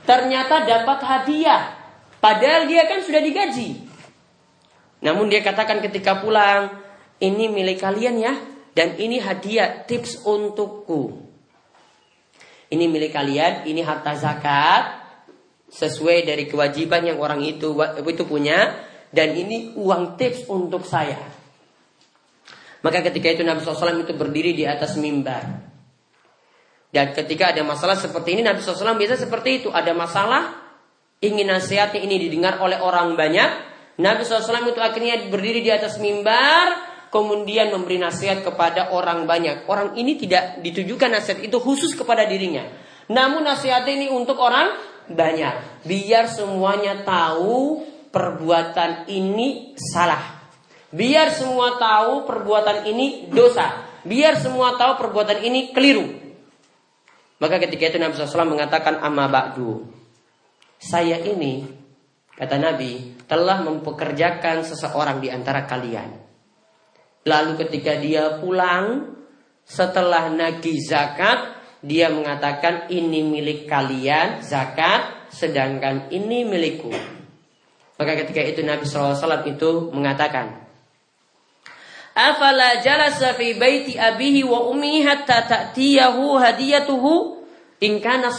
[0.05, 1.73] Ternyata dapat hadiah.
[2.21, 3.89] Padahal dia kan sudah digaji.
[5.01, 6.77] Namun dia katakan ketika pulang,
[7.17, 8.37] ini milik kalian ya,
[8.77, 11.25] dan ini hadiah tips untukku.
[12.69, 15.01] Ini milik kalian, ini harta zakat
[15.65, 17.73] sesuai dari kewajiban yang orang itu
[18.05, 18.77] itu punya
[19.09, 21.17] dan ini uang tips untuk saya.
[22.85, 25.64] Maka ketika itu Nabi SAW itu berdiri di atas mimbar.
[26.95, 29.67] Dan ketika ada masalah seperti ini Nabi SAW biasa seperti itu.
[29.67, 30.55] Ada masalah,
[31.19, 33.75] ingin nasihatnya ini didengar oleh orang banyak.
[33.99, 36.71] Nabi SAW itu akhirnya berdiri di atas mimbar,
[37.11, 39.67] kemudian memberi nasihat kepada orang banyak.
[39.67, 42.63] Orang ini tidak ditujukan nasihat itu khusus kepada dirinya.
[43.11, 44.79] Namun nasihat ini untuk orang
[45.11, 45.83] banyak.
[45.83, 50.47] Biar semuanya tahu perbuatan ini salah.
[50.95, 53.83] Biar semua tahu perbuatan ini dosa.
[54.07, 56.24] Biar semua tahu perbuatan ini keliru.
[57.45, 59.85] Maka ketika itu Nabi SAW mengatakan amma ba'du.
[60.81, 61.85] Saya ini
[62.35, 66.19] Kata Nabi, telah mempekerjakan seseorang di antara kalian.
[67.23, 69.15] Lalu ketika dia pulang,
[69.63, 76.91] setelah nagih zakat, dia mengatakan ini milik kalian zakat, sedangkan ini milikku.
[77.95, 80.59] Maka ketika itu Nabi SAW itu mengatakan,
[82.15, 87.34] Afala jalasa fi baiti abihi wa ummi hatta ta'tiyahu hadiyatuhu
[87.85, 88.33] in kana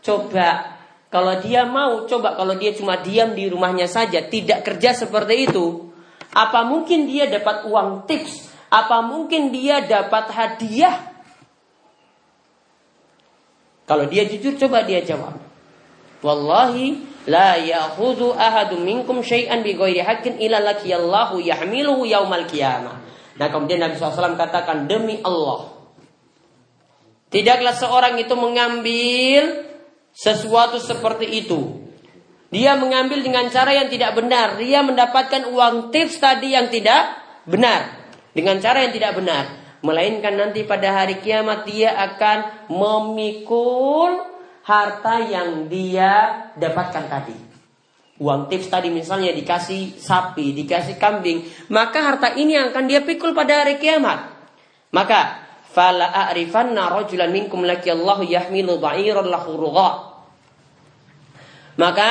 [0.00, 0.80] Coba
[1.10, 5.90] kalau dia mau, coba kalau dia cuma diam di rumahnya saja, tidak kerja seperti itu,
[6.30, 8.46] apa mungkin dia dapat uang tips?
[8.70, 11.10] Apa mungkin dia dapat hadiah?
[13.90, 15.34] Kalau dia jujur, coba dia jawab.
[16.22, 23.02] Wallahi la ya'khudhu ahadun minkum syai'an bi ghairi haqqin illa lakiyallahu yahmiluhu yaumal qiyamah.
[23.34, 25.79] Nah, kemudian Nabi SAW katakan demi Allah.
[27.30, 29.70] Tidaklah seorang itu mengambil
[30.10, 31.78] sesuatu seperti itu.
[32.50, 34.58] Dia mengambil dengan cara yang tidak benar.
[34.58, 37.14] Dia mendapatkan uang tips tadi yang tidak
[37.46, 38.02] benar.
[38.34, 39.44] Dengan cara yang tidak benar.
[39.86, 44.26] Melainkan nanti pada hari kiamat dia akan memikul
[44.66, 47.36] harta yang dia dapatkan tadi.
[48.20, 51.46] Uang tips tadi misalnya dikasih sapi, dikasih kambing.
[51.72, 54.28] Maka harta ini yang akan dia pikul pada hari kiamat.
[54.92, 59.54] Maka fala a'rifanna rajulan minkum laki Allah yahmilu ba'iran lahu
[61.78, 62.10] Maka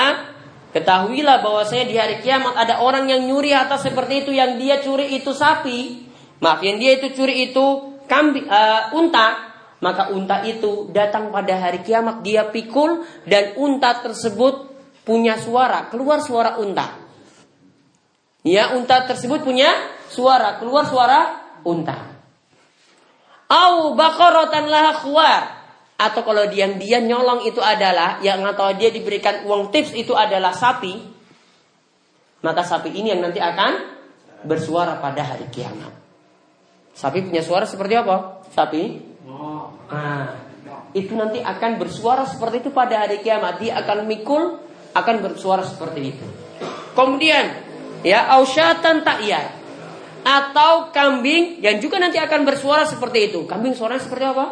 [0.72, 5.20] ketahuilah bahwasanya di hari kiamat ada orang yang nyuri harta seperti itu yang dia curi
[5.20, 6.08] itu sapi.
[6.40, 9.52] Maaf, yang dia itu curi itu kambing uh, unta,
[9.84, 14.72] maka unta itu datang pada hari kiamat dia pikul dan unta tersebut
[15.04, 16.96] punya suara, keluar suara unta.
[18.48, 19.68] Ya, unta tersebut punya
[20.08, 21.20] suara, keluar suara
[21.68, 22.09] unta.
[23.50, 25.44] Au baqaratan laha khuwar.
[26.00, 30.56] Atau kalau dia dia nyolong itu adalah yang atau dia diberikan uang tips itu adalah
[30.56, 30.96] sapi.
[32.40, 34.00] Maka sapi ini yang nanti akan
[34.48, 35.92] bersuara pada hari kiamat.
[36.96, 38.48] Sapi punya suara seperti apa?
[38.56, 38.84] Sapi?
[39.92, 40.40] Nah,
[40.96, 43.60] itu nanti akan bersuara seperti itu pada hari kiamat.
[43.60, 44.56] Dia akan mikul,
[44.96, 46.28] akan bersuara seperti itu.
[46.96, 47.46] Kemudian,
[48.08, 49.59] ya ausyatan ta'iyat
[50.24, 53.46] atau kambing yang juga nanti akan bersuara seperti itu.
[53.48, 54.46] Kambing suaranya seperti apa?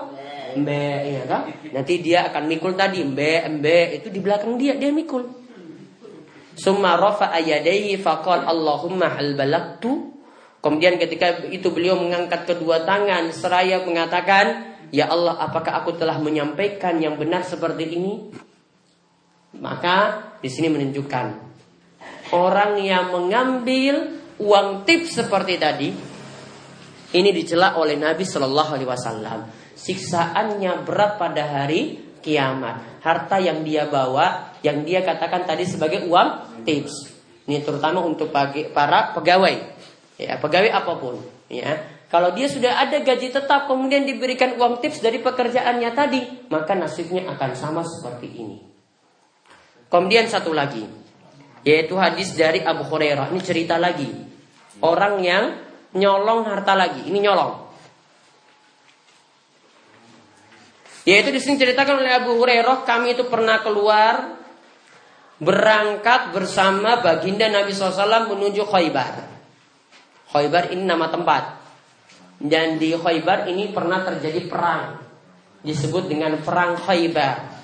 [0.57, 1.43] Mbe, ya kan?
[1.69, 5.27] Nanti dia akan mikul tadi, mbe, mbe, itu di belakang dia dia mikul.
[6.57, 10.17] Summa rafa ayadaihi faqal Allahumma hal balagtu.
[10.57, 16.97] Kemudian ketika itu beliau mengangkat kedua tangan seraya mengatakan, "Ya Allah, apakah aku telah menyampaikan
[16.97, 18.33] yang benar seperti ini?"
[19.53, 21.25] Maka di sini menunjukkan
[22.33, 25.89] orang yang mengambil uang tips seperti tadi
[27.07, 29.39] ini dicela oleh Nabi Shallallahu Alaihi Wasallam.
[29.77, 32.99] Siksaannya berat pada hari kiamat.
[32.99, 37.15] Harta yang dia bawa, yang dia katakan tadi sebagai uang tips.
[37.47, 39.55] Ini terutama untuk para pegawai,
[40.19, 41.15] ya pegawai apa pun.
[41.47, 41.79] Ya,
[42.11, 47.23] kalau dia sudah ada gaji tetap, kemudian diberikan uang tips dari pekerjaannya tadi, maka nasibnya
[47.31, 48.59] akan sama seperti ini.
[49.87, 50.83] Kemudian satu lagi,
[51.63, 53.31] yaitu hadis dari Abu Hurairah.
[53.31, 54.26] Ini cerita lagi
[54.81, 55.57] Orang yang
[55.97, 57.09] nyolong harta lagi.
[57.09, 57.67] Ini nyolong.
[61.07, 64.35] Yaitu di sini ceritakan oleh Abu Hurairah, kami itu pernah keluar
[65.39, 69.15] berangkat bersama baginda Nabi SAW menuju Khaybar.
[70.35, 71.63] Khaybar ini nama tempat.
[72.37, 74.99] Dan di Khaybar ini pernah terjadi perang.
[75.63, 77.56] Disebut dengan perang Khaybar.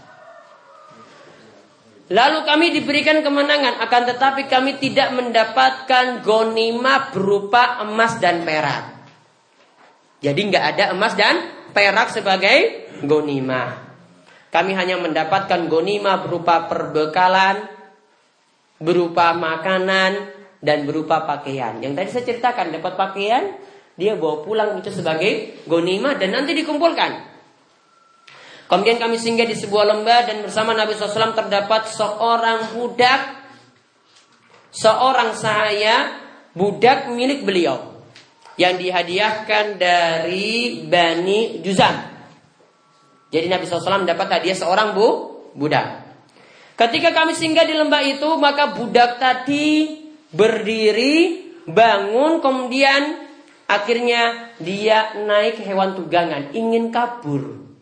[2.12, 9.08] Lalu kami diberikan kemenangan, akan tetapi kami tidak mendapatkan gonima berupa emas dan perak.
[10.20, 11.36] Jadi nggak ada emas dan
[11.72, 13.88] perak sebagai gonima.
[14.52, 17.72] Kami hanya mendapatkan gonima berupa perbekalan,
[18.84, 20.30] berupa makanan,
[20.64, 21.82] dan berupa pakaian.
[21.84, 23.44] Yang tadi saya ceritakan dapat pakaian,
[24.00, 27.33] dia bawa pulang itu sebagai gonima dan nanti dikumpulkan.
[28.74, 33.22] Kemudian kami singgah di sebuah lembah dan bersama Nabi SAW terdapat seorang budak,
[34.74, 36.10] seorang saya,
[36.58, 38.02] budak milik beliau
[38.58, 42.02] yang dihadiahkan dari Bani Juzam.
[43.30, 45.08] Jadi Nabi SAW dapat hadiah seorang bu,
[45.54, 46.10] budak.
[46.74, 50.02] Ketika kami singgah di lembah itu, maka budak tadi
[50.34, 53.22] berdiri, bangun, kemudian
[53.70, 57.73] akhirnya dia naik hewan tunggangan, ingin kabur.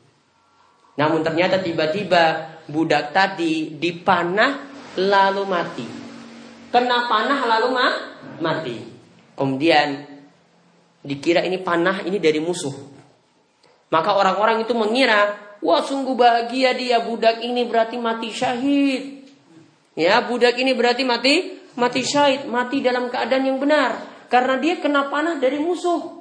[1.00, 5.88] Namun ternyata tiba-tiba budak tadi dipanah lalu mati.
[6.72, 7.88] Kena panah lalu ma
[8.40, 8.78] mati.
[9.36, 10.08] Kemudian
[11.04, 12.74] dikira ini panah ini dari musuh.
[13.92, 19.28] Maka orang-orang itu mengira, wah sungguh bahagia dia budak ini berarti mati syahid.
[20.00, 24.00] Ya, budak ini berarti mati mati syahid, mati dalam keadaan yang benar
[24.32, 26.21] karena dia kena panah dari musuh.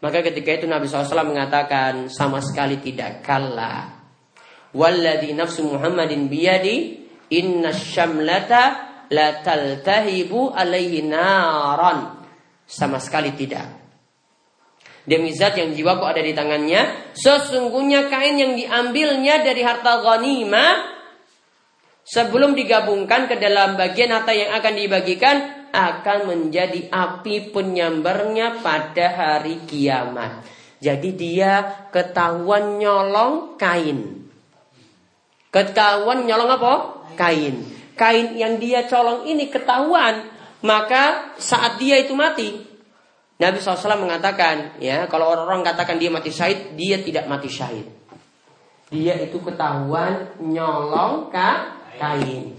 [0.00, 4.00] Maka ketika itu Nabi SAW mengatakan sama sekali tidak kalah.
[4.72, 8.62] Walladhi nafsu Muhammadin biyadi inna syamlata
[9.12, 12.24] la taltahibu alaihi naran.
[12.64, 13.80] Sama sekali tidak.
[15.04, 20.99] Demi zat yang jiwaku ada di tangannya, sesungguhnya kain yang diambilnya dari harta ghanimah
[22.10, 25.36] sebelum digabungkan ke dalam bagian harta yang akan dibagikan
[25.70, 30.42] akan menjadi api penyambarnya pada hari kiamat.
[30.82, 34.26] Jadi dia ketahuan nyolong kain.
[35.54, 36.74] Ketahuan nyolong apa?
[37.14, 37.62] Kain.
[37.94, 40.26] Kain yang dia colong ini ketahuan,
[40.66, 42.64] maka saat dia itu mati,
[43.36, 47.86] Nabi SAW mengatakan, ya kalau orang-orang katakan dia mati syahid, dia tidak mati syahid.
[48.88, 51.28] Dia itu ketahuan nyolong
[52.00, 52.56] kain.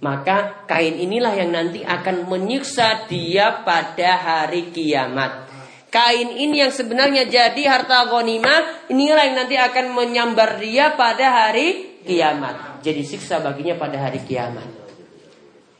[0.00, 5.50] Maka kain inilah yang nanti akan menyiksa dia pada hari kiamat.
[5.88, 12.00] Kain ini yang sebenarnya jadi harta ghanimah, inilah yang nanti akan menyambar dia pada hari
[12.04, 12.80] kiamat.
[12.84, 14.68] Jadi siksa baginya pada hari kiamat.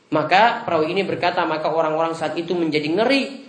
[0.09, 3.47] Maka perawi ini berkata, maka orang-orang saat itu menjadi ngeri.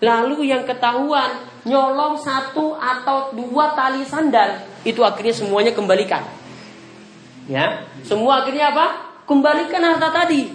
[0.00, 6.39] Lalu yang ketahuan nyolong satu atau dua tali sandal, itu akhirnya semuanya kembalikan.
[7.50, 8.86] Ya, semua akhirnya apa?
[9.26, 10.46] Kembalikan harta tadi.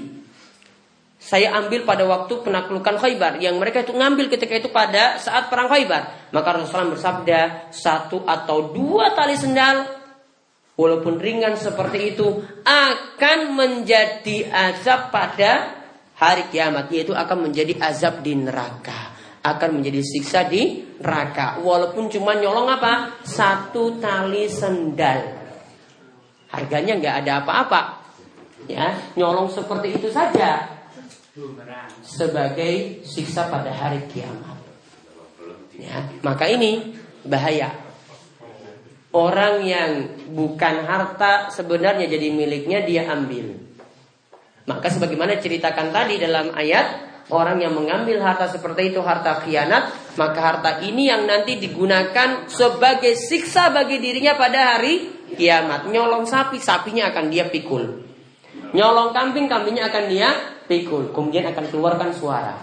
[1.20, 5.68] Saya ambil pada waktu penaklukan Khaybar yang mereka itu ngambil ketika itu pada saat perang
[5.68, 6.32] Khaybar.
[6.32, 7.40] Maka Rasulullah bersabda
[7.74, 9.84] satu atau dua tali sendal
[10.80, 12.28] walaupun ringan seperti itu
[12.64, 15.72] akan menjadi azab pada
[16.16, 19.16] hari kiamat yaitu akan menjadi azab di neraka
[19.46, 25.45] akan menjadi siksa di neraka walaupun cuma nyolong apa satu tali sendal
[26.56, 27.82] harganya nggak ada apa-apa.
[28.66, 30.80] Ya nyolong seperti itu saja.
[32.02, 34.58] Sebagai siksa pada hari kiamat.
[35.76, 36.96] Ya maka ini
[37.28, 37.84] bahaya.
[39.16, 43.56] Orang yang bukan harta sebenarnya jadi miliknya dia ambil.
[44.66, 50.40] Maka sebagaimana ceritakan tadi dalam ayat Orang yang mengambil harta seperti itu harta khianat Maka
[50.42, 57.12] harta ini yang nanti digunakan sebagai siksa bagi dirinya pada hari kiamat Nyolong sapi, sapinya
[57.12, 58.06] akan dia pikul
[58.76, 60.30] Nyolong kambing, kambingnya akan dia
[60.68, 61.16] pikul.
[61.16, 62.56] Kemudian akan keluarkan suara.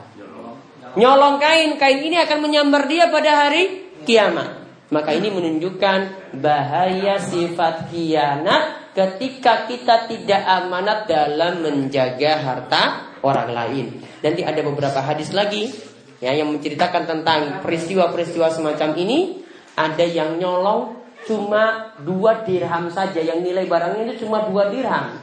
[0.92, 4.60] Nyolong kain, kain ini akan menyambar dia pada hari kiamat.
[4.92, 6.00] Maka ini menunjukkan
[6.36, 12.82] bahaya sifat kianat ketika kita tidak amanat dalam menjaga harta
[13.24, 13.86] orang lain.
[14.20, 15.72] Nanti ada beberapa hadis lagi
[16.20, 19.40] ya yang menceritakan tentang peristiwa-peristiwa semacam ini.
[19.72, 25.18] Ada yang nyolong cuma dua dirham saja, yang nilai barangnya itu cuma dua dirham.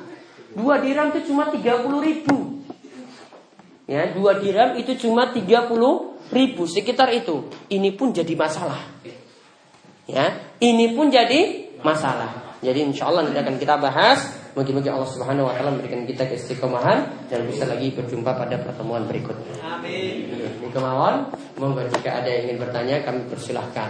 [0.54, 1.62] Dua dirham itu cuma 30
[2.02, 2.66] ribu.
[3.90, 5.50] Ya, dua dirham itu cuma 30
[6.30, 7.50] ribu sekitar itu.
[7.70, 8.82] Ini pun jadi masalah.
[10.10, 12.58] Ya, ini pun jadi masalah.
[12.60, 14.20] Jadi insya Allah nanti akan kita bahas.
[14.58, 19.56] Mungkin-mungkin Allah Subhanahu Wa Taala memberikan kita keistiqomahan dan bisa lagi berjumpa pada pertemuan berikutnya.
[19.62, 20.34] Amin.
[20.34, 21.30] Ini kemauan.
[21.56, 23.90] Monggo jika ada yang ingin bertanya kami persilahkan.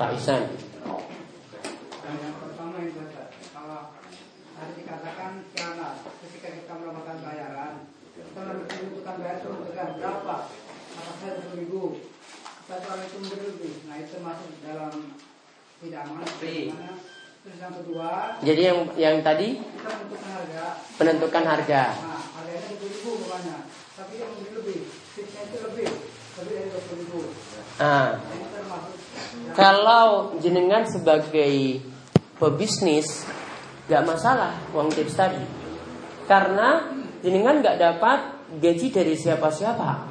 [0.00, 0.69] Pak Isan.
[15.80, 16.24] Tidak aman.
[17.40, 18.36] Terus yang kedua.
[18.44, 20.64] Jadi yang yang tadi kita menentukan harga.
[21.00, 21.82] Penentukan harga.
[21.96, 23.58] Nah, harganya dua ribu bukannya,
[23.96, 24.78] tapi yang lebih lebih,
[25.16, 25.88] fixnya itu lebih,
[26.36, 27.20] lebih dari dua ribu.
[27.80, 28.20] Ah.
[29.56, 31.80] Kalau jenengan sebagai
[32.36, 33.24] pebisnis
[33.88, 35.40] nggak masalah uang tips tadi,
[36.28, 36.92] karena
[37.24, 38.20] jenengan nggak dapat
[38.60, 40.09] gaji dari siapa-siapa.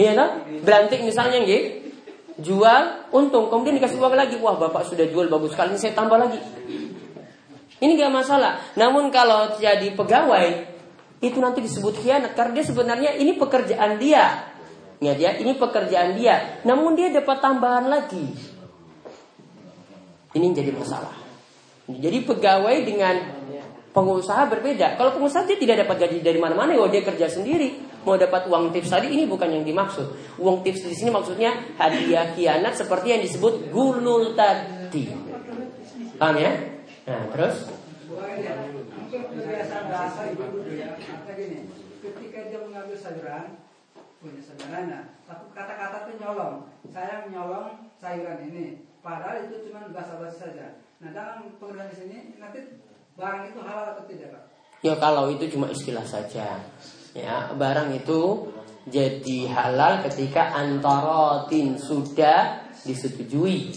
[0.00, 0.28] Iya kan?
[0.64, 1.92] Belantik misalnya gitu
[2.40, 3.52] jual untung.
[3.52, 4.40] Kemudian dikasih uang lagi.
[4.40, 5.76] Wah bapak sudah jual bagus sekali.
[5.76, 6.40] Saya tambah lagi.
[7.80, 8.60] Ini gak masalah.
[8.76, 10.68] Namun kalau jadi pegawai
[11.20, 12.32] itu nanti disebut khianat.
[12.32, 14.48] Karena dia sebenarnya ini pekerjaan dia.
[15.00, 16.64] Ya dia ini pekerjaan dia.
[16.64, 18.24] Namun dia dapat tambahan lagi.
[20.32, 21.16] Ini jadi masalah.
[21.90, 23.16] Jadi pegawai dengan
[23.90, 24.94] pengusaha berbeda.
[24.94, 26.72] Kalau pengusaha dia tidak dapat gaji dari mana-mana.
[26.76, 30.36] Ya dia kerja sendiri mau dapat uang tips tadi ini bukan yang dimaksud.
[30.40, 35.12] Uang tips di sini maksudnya hadiah kianat seperti yang disebut gulul tadi.
[36.20, 36.52] Paham ya?
[37.08, 37.68] Nah, terus?
[42.00, 43.44] Ketika dia mengambil sayuran,
[44.20, 46.64] punya sayurannya, tapi kata-kata itu nyolong.
[46.92, 50.66] Saya menyolong sayuran ini, padahal itu cuma bahasa-bahasa saja.
[51.00, 52.60] Nah, dalam pengertian di sini nanti
[53.16, 54.44] barang itu halal atau tidak, Pak?
[54.80, 56.60] Ya kalau itu cuma istilah saja.
[57.10, 58.50] Ya, barang itu
[58.86, 63.74] jadi halal ketika antaratin sudah disetujui.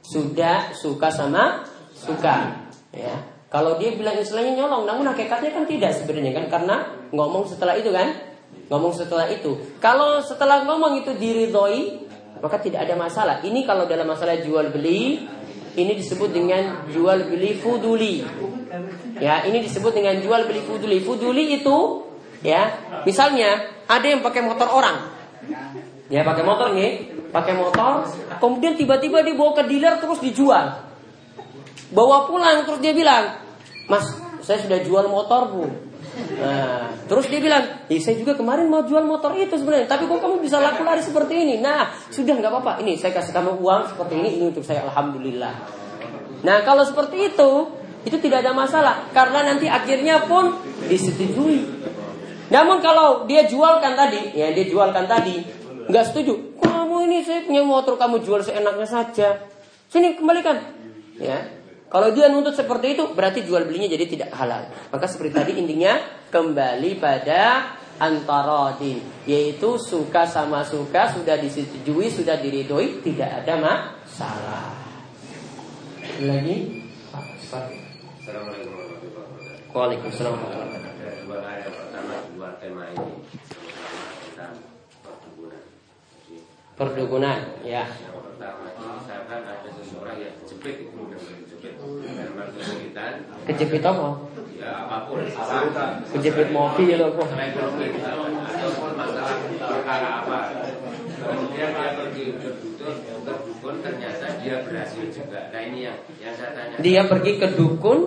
[0.00, 2.66] Sudah suka sama suka.
[2.90, 3.14] Ya.
[3.50, 6.76] Kalau dia bilang istilahnya nyolong, namun hakikatnya kan tidak sebenarnya kan karena
[7.10, 8.14] ngomong setelah itu kan?
[8.70, 9.58] Ngomong setelah itu.
[9.82, 12.06] Kalau setelah ngomong itu diridhoi,
[12.38, 13.42] maka tidak ada masalah.
[13.42, 15.26] Ini kalau dalam masalah jual beli,
[15.74, 18.22] ini disebut dengan jual beli fuduli.
[19.18, 20.98] Ya, ini disebut dengan jual beli fuduli.
[21.02, 22.09] Fuduli itu
[22.40, 22.74] ya,
[23.04, 24.96] misalnya ada yang pakai motor orang.
[26.10, 28.02] Ya, pakai motor nih, pakai motor,
[28.42, 30.90] kemudian tiba-tiba dibawa ke dealer terus dijual.
[31.90, 33.38] Bawa pulang terus dia bilang,
[33.86, 34.10] "Mas,
[34.42, 35.90] saya sudah jual motor, Bu."
[36.40, 40.18] Nah, terus dia bilang, eh, saya juga kemarin mau jual motor itu sebenarnya, tapi kok
[40.18, 41.54] kamu bisa laku lari seperti ini?
[41.62, 42.72] Nah, sudah nggak apa-apa.
[42.82, 44.82] Ini saya kasih kamu uang seperti ini, ini untuk saya.
[44.90, 45.54] Alhamdulillah.
[46.42, 47.50] Nah, kalau seperti itu,
[48.02, 50.56] itu tidak ada masalah, karena nanti akhirnya pun
[50.88, 51.89] disetujui.
[52.50, 55.38] Namun kalau dia jualkan tadi, ya dia jualkan tadi,
[55.86, 56.58] nggak setuju.
[56.58, 59.38] Kamu ini saya punya motor, kamu jual seenaknya saja.
[59.86, 60.58] Sini kembalikan,
[61.18, 61.62] ya.
[61.90, 64.66] Kalau dia nuntut seperti itu, berarti jual belinya jadi tidak halal.
[64.94, 65.98] Maka seperti tadi intinya
[66.30, 74.70] kembali pada antarodin, yaitu suka sama suka sudah disetujui, sudah diridhoi, tidak ada masalah.
[76.22, 76.86] Lagi?
[77.10, 79.74] Assalamualaikum warahmatullahi wabarakatuh.
[79.74, 81.89] Waalaikumsalam warahmatullahi wabarakatuh.
[82.50, 83.14] Dua tema ini
[84.26, 84.58] tentang
[85.06, 85.62] perkebunan.
[86.18, 86.36] Jadi,
[86.74, 87.86] Perdukunan, ya.
[87.86, 91.14] yang pertama misalkan ada seseorang yang jepit itu mudah
[91.46, 93.12] jepit dalam kesulitan
[93.46, 94.26] Kejepit apa?
[94.58, 97.22] ya apa pun apa Kejepit mobil apa?
[97.22, 100.38] selain konflik ataupun masalah perkara apa
[101.22, 106.34] kemudian dia pergi ke dukun ke dukun ternyata dia berhasil juga nah ini yang yang
[106.34, 108.00] saya tanya Dia pergi ke dukun,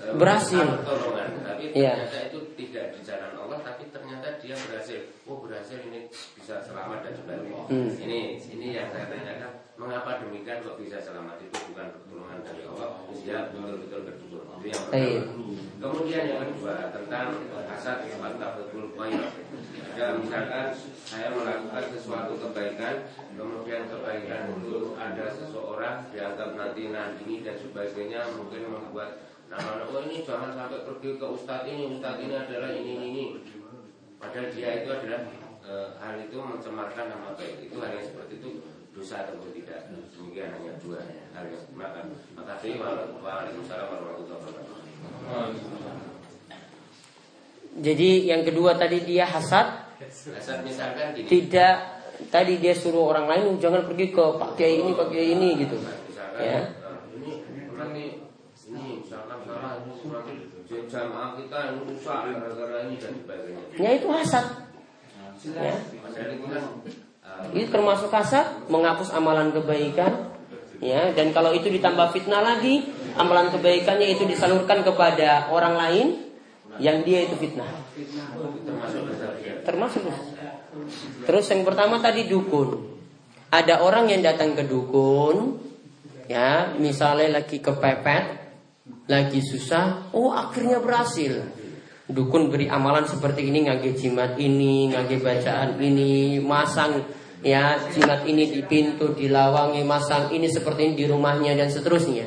[0.00, 0.66] Eh, berhasil.
[0.66, 5.38] pertolongan tapi ternyata itu tidak di jalan Allah tapi ternyata dia berhasil oh
[5.70, 7.62] berhasil ini bisa selamat dan sebagainya.
[7.70, 7.94] Hmm.
[7.94, 11.38] ini ini yang saya tanyakan mengapa demikian kok bisa selamat?
[11.46, 15.22] Itu bukan pertolongan dari Allah dia betul-betul berdua itu yang pertama.
[15.78, 17.26] Kemudian yang kedua tentang
[17.70, 19.22] hasad wattaqul khair
[19.94, 20.66] ya misalkan
[21.06, 23.06] saya melakukan sesuatu kebaikan
[23.38, 30.26] kemudian kebaikan itu ada seseorang dianggap nanti nandingi dan sebagainya mungkin membuat nama oh ini
[30.26, 33.24] jangan sampai pergi ke ustadz ini ustadz ini adalah ini ini, ini.
[34.18, 35.20] padahal dia itu adalah
[35.98, 38.48] hal itu mencemarkan nama baik itu hal yang seperti itu
[38.90, 40.98] dosa atau tidak demikian hanya dua
[41.30, 42.00] hal yang maka
[42.34, 42.82] makasih
[43.22, 44.78] waalaikumsalam warahmatullahi wabarakatuh
[47.70, 49.94] Jadi yang kedua tadi dia hasad,
[50.34, 54.82] Asal misalkan gini tidak tadi dia suruh orang lain "Oh, jangan pergi ke Pak Kiai
[54.82, 55.78] ini, Pak Kiai ini gitu.
[55.78, 56.66] misalkan Ya.
[60.90, 64.69] jamaah kita rusak gara-gara ini dan sebagainya Ya itu hasad.
[65.48, 65.76] Ya.
[67.56, 70.28] Itu termasuk hasad, menghapus amalan kebaikan.
[70.80, 76.06] Ya, dan kalau itu ditambah fitnah lagi, amalan kebaikannya itu disalurkan kepada orang lain
[76.80, 77.68] yang dia itu fitnah.
[79.64, 80.08] Termasuk.
[81.28, 82.96] Terus yang pertama tadi dukun.
[83.52, 85.60] Ada orang yang datang ke dukun,
[86.30, 88.24] ya, misalnya lagi kepepet,
[89.10, 91.59] lagi susah, oh akhirnya berhasil.
[92.10, 97.06] Dukun beri amalan seperti ini, ngage jimat ini, ngage bacaan ini, masang
[97.40, 102.26] ya jimat ini di pintu, di lawangi, masang ini seperti ini di rumahnya dan seterusnya.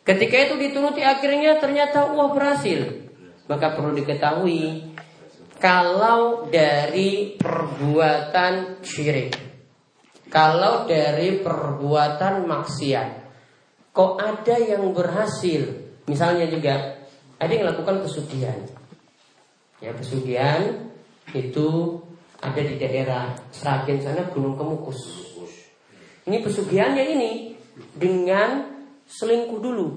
[0.00, 3.06] Ketika itu dituruti akhirnya ternyata wah berhasil.
[3.46, 4.94] Maka perlu diketahui
[5.58, 9.34] kalau dari perbuatan syirik,
[10.30, 13.08] kalau dari perbuatan maksiat,
[13.92, 15.66] kok ada yang berhasil?
[16.06, 16.99] Misalnya juga
[17.40, 18.60] ada yang melakukan pesugihan.
[19.80, 20.92] Ya pesugihan
[21.32, 21.98] itu
[22.40, 25.00] ada di daerah Sragen sana Gunung Kemukus.
[26.28, 27.30] Ini pesugihannya ini
[27.96, 28.68] dengan
[29.08, 29.88] selingkuh dulu.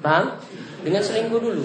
[0.00, 0.40] Paham?
[0.80, 1.62] Dengan selingkuh dulu.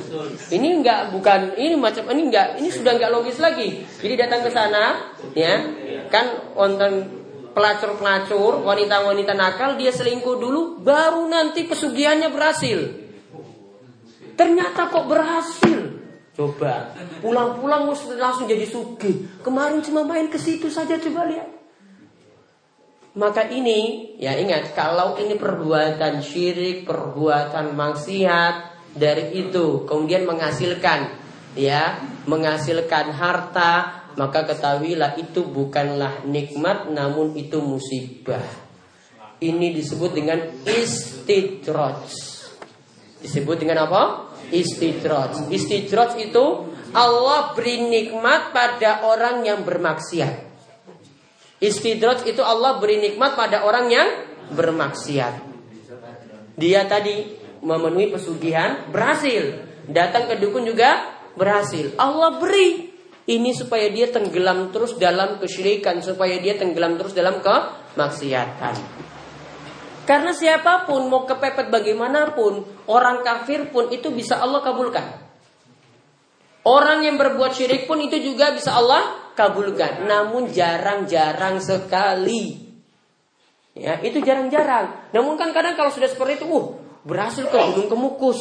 [0.52, 3.88] Ini enggak bukan ini macam ini enggak ini sudah enggak logis lagi.
[4.04, 5.64] Jadi datang ke sana, ya,
[6.12, 7.24] kan wonten
[7.56, 13.07] pelacur-pelacur, wanita-wanita nakal, dia selingkuh dulu, baru nanti pesugihannya berhasil.
[14.38, 15.80] Ternyata kok berhasil.
[16.38, 19.42] Coba pulang-pulang langsung jadi sugih.
[19.42, 21.50] Kemarin cuma main ke situ saja coba lihat.
[23.18, 28.56] Maka ini ya ingat kalau ini perbuatan syirik, perbuatan maksiat
[28.94, 31.18] dari itu kemudian menghasilkan
[31.58, 31.98] ya,
[32.30, 38.46] menghasilkan harta, maka ketahuilah itu bukanlah nikmat namun itu musibah.
[39.42, 42.10] Ini disebut dengan istidraj.
[43.26, 44.27] Disebut dengan apa?
[44.48, 45.52] Istidroj.
[45.52, 46.46] Istidroj itu
[46.96, 50.48] Allah beri nikmat pada orang yang bermaksiat.
[51.58, 54.08] Istidroj itu Allah beri nikmat pada orang yang
[54.54, 55.34] bermaksiat.
[56.58, 59.66] Dia tadi memenuhi pesugihan berhasil.
[59.90, 61.94] Datang ke dukun juga berhasil.
[61.98, 62.94] Allah beri
[63.28, 68.76] ini supaya dia tenggelam terus dalam kesyirikan, supaya dia tenggelam terus dalam kemaksiatan.
[70.08, 75.04] Karena siapa pun mau kepepet bagaimanapun, orang kafir pun itu bisa Allah kabulkan.
[76.64, 80.08] Orang yang berbuat syirik pun itu juga bisa Allah kabulkan.
[80.08, 82.56] Namun jarang-jarang sekali.
[83.76, 85.12] Ya, itu jarang-jarang.
[85.12, 88.40] Namun kan kadang kalau sudah seperti itu, uh, berhasil ke Gunung Kemukus.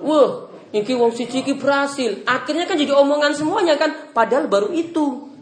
[0.00, 2.22] Wah, Iki wong siji iki berhasil.
[2.22, 5.34] Akhirnya kan jadi omongan semuanya kan, padahal baru itu.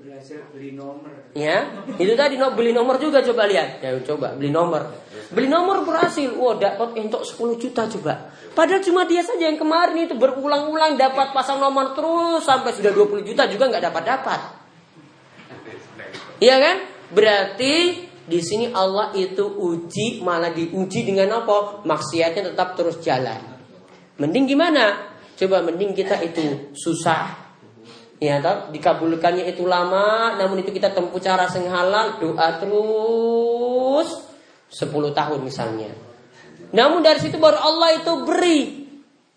[0.00, 1.21] Berhasil beli nomor.
[1.32, 1.64] Ya,
[1.96, 3.80] itu tadi no, beli nomor juga coba lihat.
[3.80, 4.84] Ya coba beli nomor.
[5.32, 6.28] Beli nomor berhasil.
[6.36, 8.28] Wah, dapat untuk 10 juta coba.
[8.52, 13.24] Padahal cuma dia saja yang kemarin itu berulang-ulang dapat pasang nomor terus sampai sudah 20
[13.24, 14.40] juta juga nggak dapat dapat.
[16.36, 16.76] Iya kan?
[17.16, 17.74] Berarti
[18.28, 21.80] di sini Allah itu uji malah diuji dengan apa?
[21.88, 23.40] Maksiatnya tetap terus jalan.
[24.20, 25.16] Mending gimana?
[25.32, 27.41] Coba mending kita itu susah.
[28.22, 34.08] Ya, toh, dikabulkannya itu lama, namun itu kita tempuh cara sing halal, doa terus
[34.70, 35.90] 10 tahun misalnya.
[36.70, 38.60] Namun dari situ baru Allah itu beri.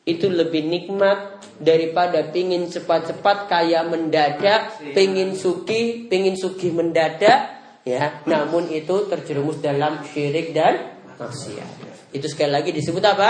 [0.05, 8.21] Itu lebih nikmat daripada pingin cepat-cepat kaya mendadak, pingin suki, pingin suki mendadak, ya.
[8.29, 12.13] Namun itu terjerumus dalam syirik dan maksiat.
[12.13, 13.29] Itu sekali lagi disebut apa?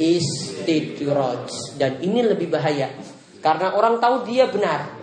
[0.00, 2.88] istidraj dan ini lebih bahaya
[3.40, 4.96] karena orang tahu dia benar.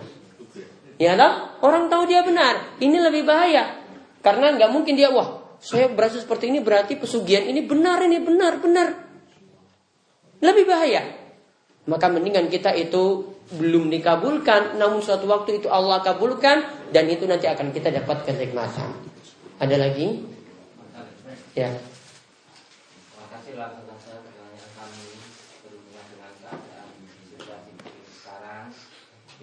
[0.98, 2.78] Ya lah, orang tahu dia benar.
[2.82, 3.78] Ini lebih bahaya
[4.18, 8.58] karena nggak mungkin dia wah saya berasa seperti ini berarti pesugihan ini benar ini benar
[8.62, 8.88] benar.
[10.38, 11.02] Lebih bahaya.
[11.88, 17.48] Maka mendingan kita itu belum dikabulkan, namun suatu waktu itu Allah kabulkan dan itu nanti
[17.48, 18.92] akan kita dapat kenikmatan.
[19.58, 20.20] Ada lagi?
[21.56, 21.72] Ya.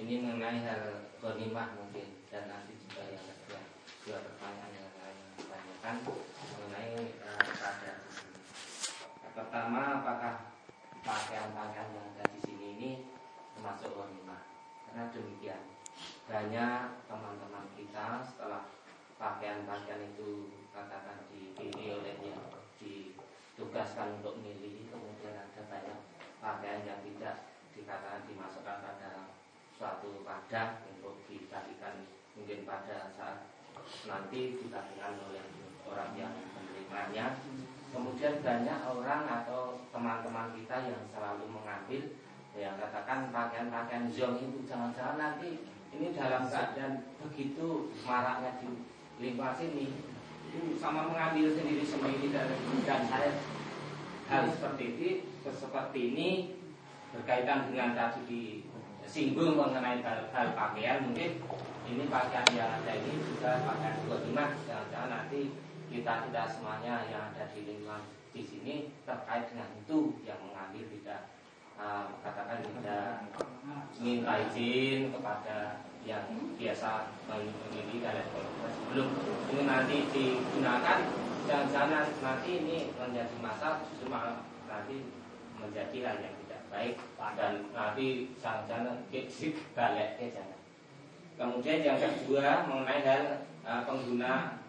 [0.05, 3.57] Ini mengenai hal konimah mungkin dan nanti juga yang kedua
[4.05, 5.95] dua pertanyaan yang lain yang ditanyakan
[6.45, 6.93] mengenai
[7.25, 7.93] uh, pada
[9.33, 10.53] pertama apakah
[11.01, 12.91] pakaian-pakaian yang ada di sini ini
[13.57, 14.45] termasuk konimah
[14.85, 15.73] karena demikian
[16.29, 18.69] banyak teman-teman kita setelah
[19.17, 22.45] pakaian-pakaian itu katakan dipilih olehnya
[22.77, 25.97] ditugaskan untuk milih kemudian ada banyak
[26.37, 29.24] pakaian yang tidak dikatakan dimasukkan pada
[29.85, 33.53] suatu wadah untuk dikasihkan mungkin pada saat
[34.09, 35.45] nanti dikasihkan oleh
[35.85, 37.37] orang yang menerimanya.
[37.93, 42.01] Kemudian banyak orang atau teman-teman kita yang selalu mengambil
[42.57, 48.89] yang katakan pakaian-pakaian zong itu jangan-jangan nanti ini dalam keadaan begitu maraknya di
[49.21, 49.93] lingkungan sini
[50.49, 53.37] itu sama mengambil sendiri sendiri dan saya
[54.33, 55.09] hal seperti ini
[55.45, 56.29] seperti ini
[57.13, 58.43] berkaitan dengan tadi di
[59.05, 61.41] singgung mengenai hal, pakaian mungkin
[61.85, 65.53] ini pakaian yang ada ini juga pakaian lima jangan-jangan nanti
[65.89, 68.01] kita tidak semuanya yang ada di lingkungan
[68.35, 68.73] di sini
[69.07, 71.31] terkait dengan itu yang mengambil tidak
[71.79, 73.23] uh, katakan tidak
[74.01, 76.25] minta izin kepada yang
[76.59, 78.21] biasa memiliki dan
[78.69, 79.09] sebelum
[79.49, 80.99] ini nanti digunakan
[81.45, 84.09] jangan-jangan nanti ini menjadi masalah justru
[84.69, 84.97] nanti
[85.57, 86.35] menjadi hal yang
[86.75, 86.99] baik
[87.39, 90.59] dan nanti jangan kesik balik ke jangan.
[91.39, 93.23] Kemudian yang kedua mengenai hal
[93.63, 94.59] uh, pengguna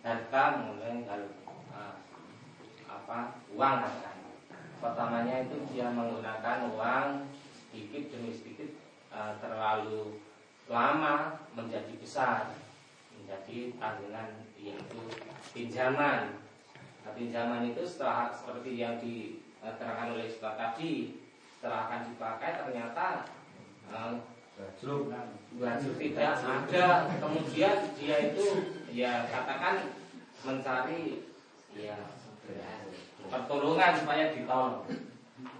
[0.00, 1.22] harta mengenai hal
[1.68, 2.00] uh,
[2.88, 4.16] apa uang kan.
[4.80, 8.80] Pertamanya itu dia menggunakan uang sedikit demi sedikit
[9.12, 10.16] uh, terlalu
[10.64, 12.56] lama menjadi besar
[13.12, 15.00] menjadi tanggungan yaitu
[15.52, 16.40] pinjaman.
[17.04, 21.19] Nah, pinjaman itu setelah seperti yang diterangkan oleh Ustaz tadi
[21.60, 23.28] setelah akan dipakai ternyata
[23.92, 24.16] uh,
[25.60, 26.88] baju tidak ada.
[27.20, 28.46] Kemudian dia itu
[28.96, 29.92] ya katakan
[30.40, 31.28] mencari
[31.76, 32.00] ya
[33.28, 34.88] pertolongan supaya ditolong.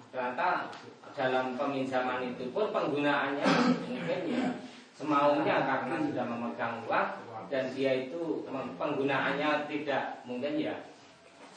[0.09, 0.73] Ternyata
[1.13, 3.45] dalam peminjaman itu pun penggunaannya
[3.85, 4.57] mungkin ya
[4.97, 7.09] semaunya karena sudah memegang uang
[7.53, 10.89] dan dia itu penggunaannya tidak mungkin ya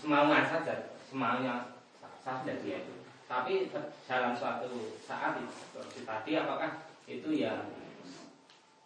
[0.03, 1.71] semaunya saja semaunya
[2.19, 3.02] saja dia itu
[3.33, 3.65] tapi
[4.05, 5.41] dalam suatu saat
[6.05, 7.65] tadi apakah itu ya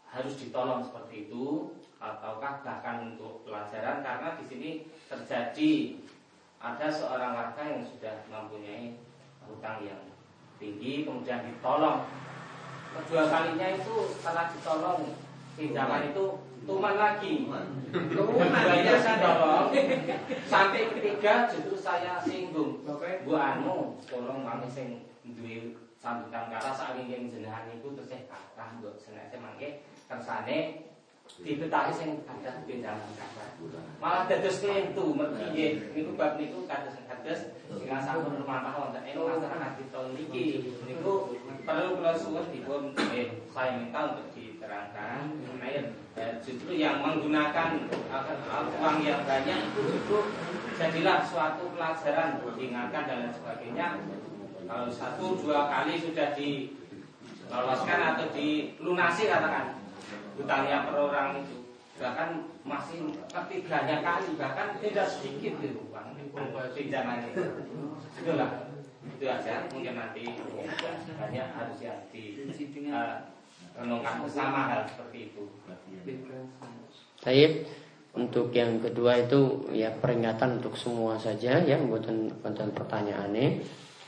[0.08, 1.76] harus ditolong seperti itu?
[2.00, 4.00] Ataukah bahkan untuk pelajaran?
[4.00, 4.70] Karena di sini
[5.12, 6.00] terjadi
[6.64, 8.96] ada seorang warga yang sudah mempunyai
[9.44, 10.00] hutang yang
[10.56, 12.08] tinggi kemudian ditolong.
[12.96, 15.12] Kedua kalinya itu setelah ditolong
[15.60, 17.48] pinjaman itu tuman lagi.
[17.88, 19.24] Keduanya saya.
[19.24, 19.72] tolong
[20.52, 22.84] sampai ketiga justru saya singgung.
[22.84, 28.80] Bu anu tolong mami sing duwe sambutan kata saat ini jenengan itu terus saya kata
[28.80, 30.86] mbok sengaja mangke kersane
[31.44, 33.60] dibetahi sing ada pinjaman kata
[34.00, 39.84] malah dados klentu mergi niku bab niku kados kados sing sampun rumah wonten ing masyarakat
[39.92, 40.72] tahun niki.
[40.88, 41.36] Niku
[41.68, 44.32] perlu kula suwun dipun eh saya minta untuk
[44.68, 45.96] diterangkan mengenai
[46.44, 47.88] justru yang menggunakan
[48.76, 50.20] uang yang banyak itu justru
[50.76, 53.88] jadilah suatu pelajaran diingatkan dan lain sebagainya.
[54.68, 59.80] Kalau satu dua kali sudah diloloskan atau dilunasi katakan
[60.36, 61.64] hutangnya per orang itu.
[61.98, 62.30] Bahkan
[62.68, 66.12] masih ketiganya kali bahkan tidak sedikit itu uang
[66.76, 67.44] pinjaman itu.
[68.20, 68.68] Itulah.
[69.16, 69.64] Itu aja.
[69.72, 70.28] Mungkin nanti
[71.16, 72.36] banyak harus yang di
[72.92, 73.37] uh,
[73.78, 75.46] renungkan bersama hal seperti itu.
[77.22, 77.52] Taib
[78.18, 83.50] untuk yang kedua itu ya peringatan untuk semua saja ya buatan buatan pertanyaannya.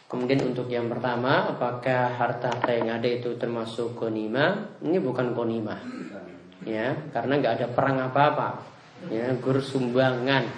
[0.10, 4.74] Kemudian untuk yang pertama, apakah harta yang ada itu termasuk konima?
[4.82, 5.78] Ini bukan konima,
[6.66, 8.58] ya, karena nggak ada perang apa-apa,
[9.14, 10.50] ya, gur sumbangan,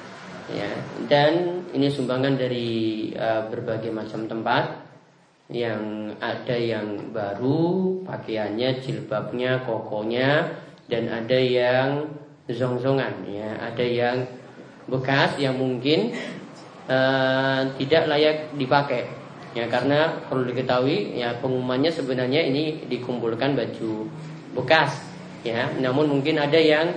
[0.56, 0.72] ya,
[1.12, 4.81] dan ini sumbangan dari uh, berbagai macam tempat,
[5.52, 12.08] yang ada yang baru pakaiannya, jilbabnya, kokonya, dan ada yang
[12.48, 14.28] zong-zongan, ya, ada yang
[14.88, 16.16] bekas yang mungkin
[16.90, 19.22] uh, tidak layak dipakai
[19.52, 24.08] Ya karena perlu diketahui ya pengumumannya sebenarnya ini dikumpulkan baju
[24.56, 24.96] bekas
[25.44, 25.68] ya.
[25.76, 26.96] Namun mungkin ada yang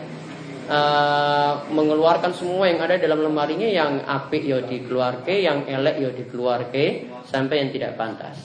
[0.70, 7.11] uh, mengeluarkan semua yang ada dalam lemarinya yang apik yo dikeluarke, yang elek yo dikeluarke
[7.35, 8.39] sampai yang tidak pantas.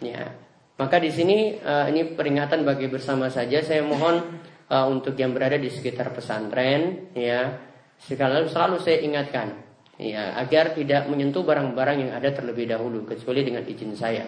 [0.00, 0.32] Ya.
[0.80, 4.40] Maka di sini uh, ini peringatan bagi bersama saja saya mohon
[4.72, 7.60] uh, untuk yang berada di sekitar pesantren ya
[8.00, 9.52] sekali selalu saya ingatkan
[10.00, 14.26] ya agar tidak menyentuh barang-barang yang ada terlebih dahulu kecuali dengan izin saya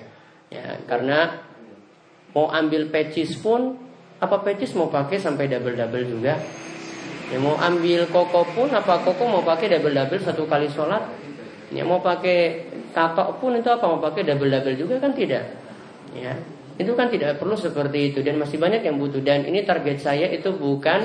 [0.53, 1.43] ya karena
[2.37, 3.75] mau ambil pecis pun
[4.23, 6.39] apa pecis mau pakai sampai double double juga
[7.33, 11.03] ya mau ambil koko pun apa koko mau pakai double double satu kali sholat
[11.75, 13.85] ya mau pakai tato pun itu apa?
[13.91, 15.45] Mau pakai double double juga kan tidak?
[16.15, 16.39] Ya.
[16.79, 18.23] Itu kan tidak perlu seperti itu.
[18.23, 19.21] Dan masih banyak yang butuh.
[19.21, 21.03] Dan ini target saya itu bukan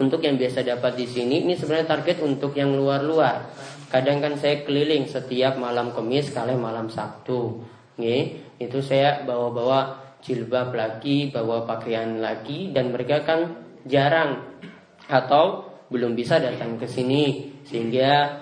[0.00, 1.44] untuk yang biasa dapat di sini.
[1.44, 3.52] Ini sebenarnya target untuk yang luar-luar.
[3.92, 7.60] Kadang kan saya keliling setiap malam Kamis kali malam Sabtu.
[8.00, 14.44] Nih, itu saya bawa-bawa jilbab lagi, bawa pakaian lagi dan mereka kan jarang
[15.08, 17.52] atau belum bisa datang ke sini.
[17.66, 18.40] Sehingga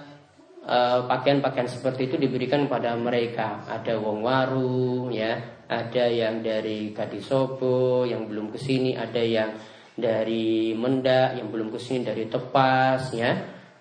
[0.68, 3.64] eh, pakaian-pakaian seperti itu diberikan kepada mereka.
[3.64, 9.56] Ada wong waru ya, ada yang dari Kadisobo yang belum ke sini, ada yang
[9.96, 13.32] dari Mendak yang belum ke sini dari Tepas ya.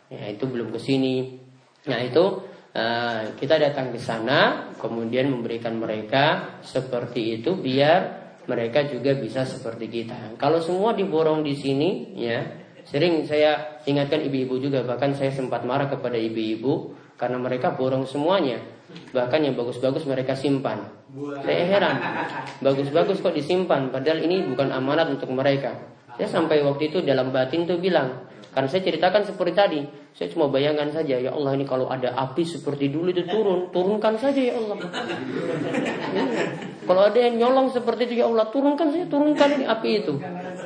[0.07, 1.43] Ya itu belum ke sini
[1.87, 2.43] nah itu
[2.75, 9.91] uh, kita datang ke sana kemudian memberikan mereka seperti itu biar mereka juga bisa seperti
[9.91, 10.39] kita.
[10.39, 12.39] Kalau semua diborong di sini ya
[12.87, 18.63] sering saya ingatkan ibu-ibu juga bahkan saya sempat marah kepada ibu-ibu karena mereka borong semuanya
[19.11, 20.87] bahkan yang bagus-bagus mereka simpan
[21.43, 21.97] saya heran
[22.63, 27.69] bagus-bagus kok disimpan padahal ini bukan amanat untuk mereka saya sampai waktu itu dalam batin
[27.69, 29.79] tuh bilang, karena saya ceritakan seperti tadi,
[30.17, 34.17] saya cuma bayangkan saja, ya Allah ini kalau ada api seperti dulu itu turun, turunkan
[34.17, 34.81] saja ya Allah.
[36.89, 40.17] Kalau ada yang nyolong seperti itu ya Allah, turunkan saja, turunkan ini api itu.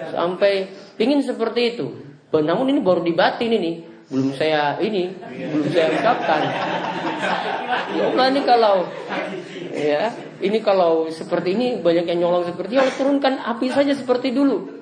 [0.08, 1.88] Sampai pingin seperti itu.
[2.32, 6.42] Namun ini baru di batin ini, belum saya ini, belum saya ucapkan.
[7.92, 8.76] Ya Allah ini kalau
[9.76, 10.04] ya,
[10.40, 14.82] ini kalau seperti ini banyak yang nyolong seperti Allah turunkan api saja seperti dulu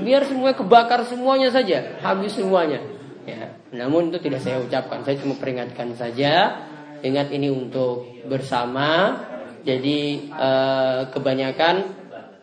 [0.00, 2.80] biar semuanya kebakar semuanya saja, habis semuanya.
[3.22, 6.64] Ya, namun itu tidak saya ucapkan, saya cuma peringatkan saja.
[7.02, 9.20] Ingat ini untuk bersama.
[9.62, 12.01] Jadi eh, kebanyakan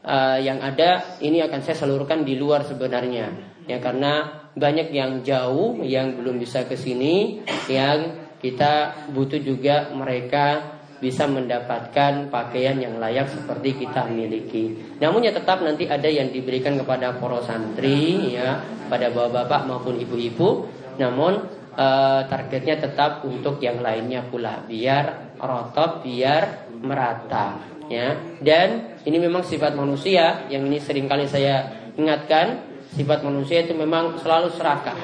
[0.09, 3.29] eh, yang ada ini akan saya salurkan di luar sebenarnya.
[3.69, 10.79] Ya karena banyak yang jauh yang belum bisa ke sini yang kita butuh juga mereka
[10.99, 14.75] bisa mendapatkan pakaian yang layak seperti kita miliki.
[14.99, 18.59] Namun ya tetap nanti ada yang diberikan kepada para santri ya,
[18.91, 20.67] pada bapak-bapak maupun ibu-ibu.
[20.99, 21.39] Namun
[21.71, 21.87] e,
[22.27, 28.19] targetnya tetap untuk yang lainnya pula biar rotot, biar merata ya.
[28.43, 32.59] Dan ini memang sifat manusia yang ini sering kali saya ingatkan,
[32.95, 34.97] sifat manusia itu memang selalu serakah.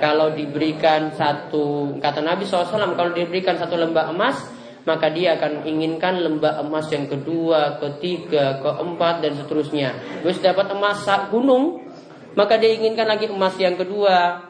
[0.00, 4.40] Kalau diberikan satu kata Nabi SAW kalau diberikan satu lembah emas
[4.88, 9.92] maka dia akan inginkan lembah emas yang kedua, ketiga, keempat dan seterusnya.
[10.24, 11.84] Terus dapat emas gunung,
[12.32, 14.40] maka dia inginkan lagi emas yang kedua,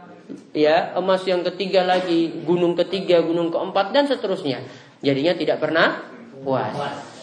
[0.54, 4.62] ya emas yang ketiga lagi, gunung ketiga, gunung keempat dan seterusnya.
[5.02, 6.06] Jadinya tidak pernah
[6.44, 6.76] puas.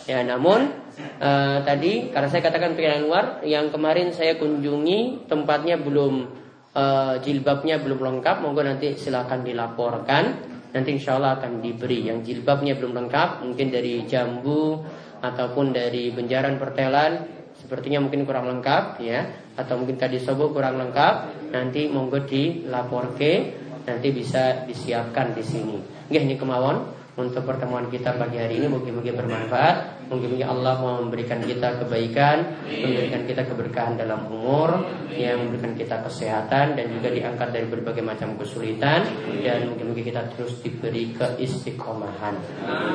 [0.08, 6.28] Ya, namun uh, tadi karena saya katakan pikiran luar, yang kemarin saya kunjungi tempatnya belum
[6.74, 10.56] uh, jilbabnya belum lengkap, monggo nanti silahkan dilaporkan.
[10.68, 14.84] Nanti insya Allah akan diberi yang jilbabnya belum lengkap mungkin dari jambu
[15.24, 17.24] ataupun dari benjaran pertelan
[17.58, 19.26] sepertinya mungkin kurang lengkap ya.
[19.58, 25.78] Atau mungkin tadi sobo kurang lengkap nanti monggo dilapor ke nanti bisa disiapkan di sini.
[26.12, 30.06] Nggih ini kemauan untuk pertemuan kita pagi hari ini mungkin-mungkin bermanfaat.
[30.08, 36.78] Mungkin-mungkin Allah mau memberikan kita kebaikan memberikan kita keberkahan dalam umur yang memberikan kita kesehatan
[36.78, 39.04] dan juga diangkat dari berbagai macam kesulitan
[39.42, 42.38] dan mungkin-mungkin kita terus diberi keistiqomahan.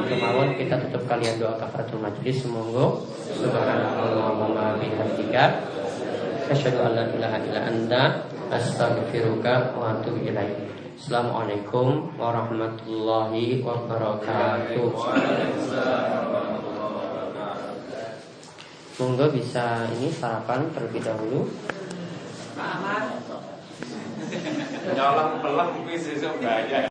[0.06, 2.46] Kemauan kita tutup kalian doa kafaratul majlis.
[2.46, 3.02] Semoga
[3.34, 5.44] subhanallah bihamdika
[6.46, 8.02] asyhadu an la ilaha illa anta
[8.54, 9.98] astaghfiruka wa
[11.02, 14.90] Assalamualaikum warahmatullahi wabarakatuh.
[19.02, 21.50] Monggo bisa ini sarapan terlebih dahulu.
[25.74, 26.86] Kuwi sesuk banyak.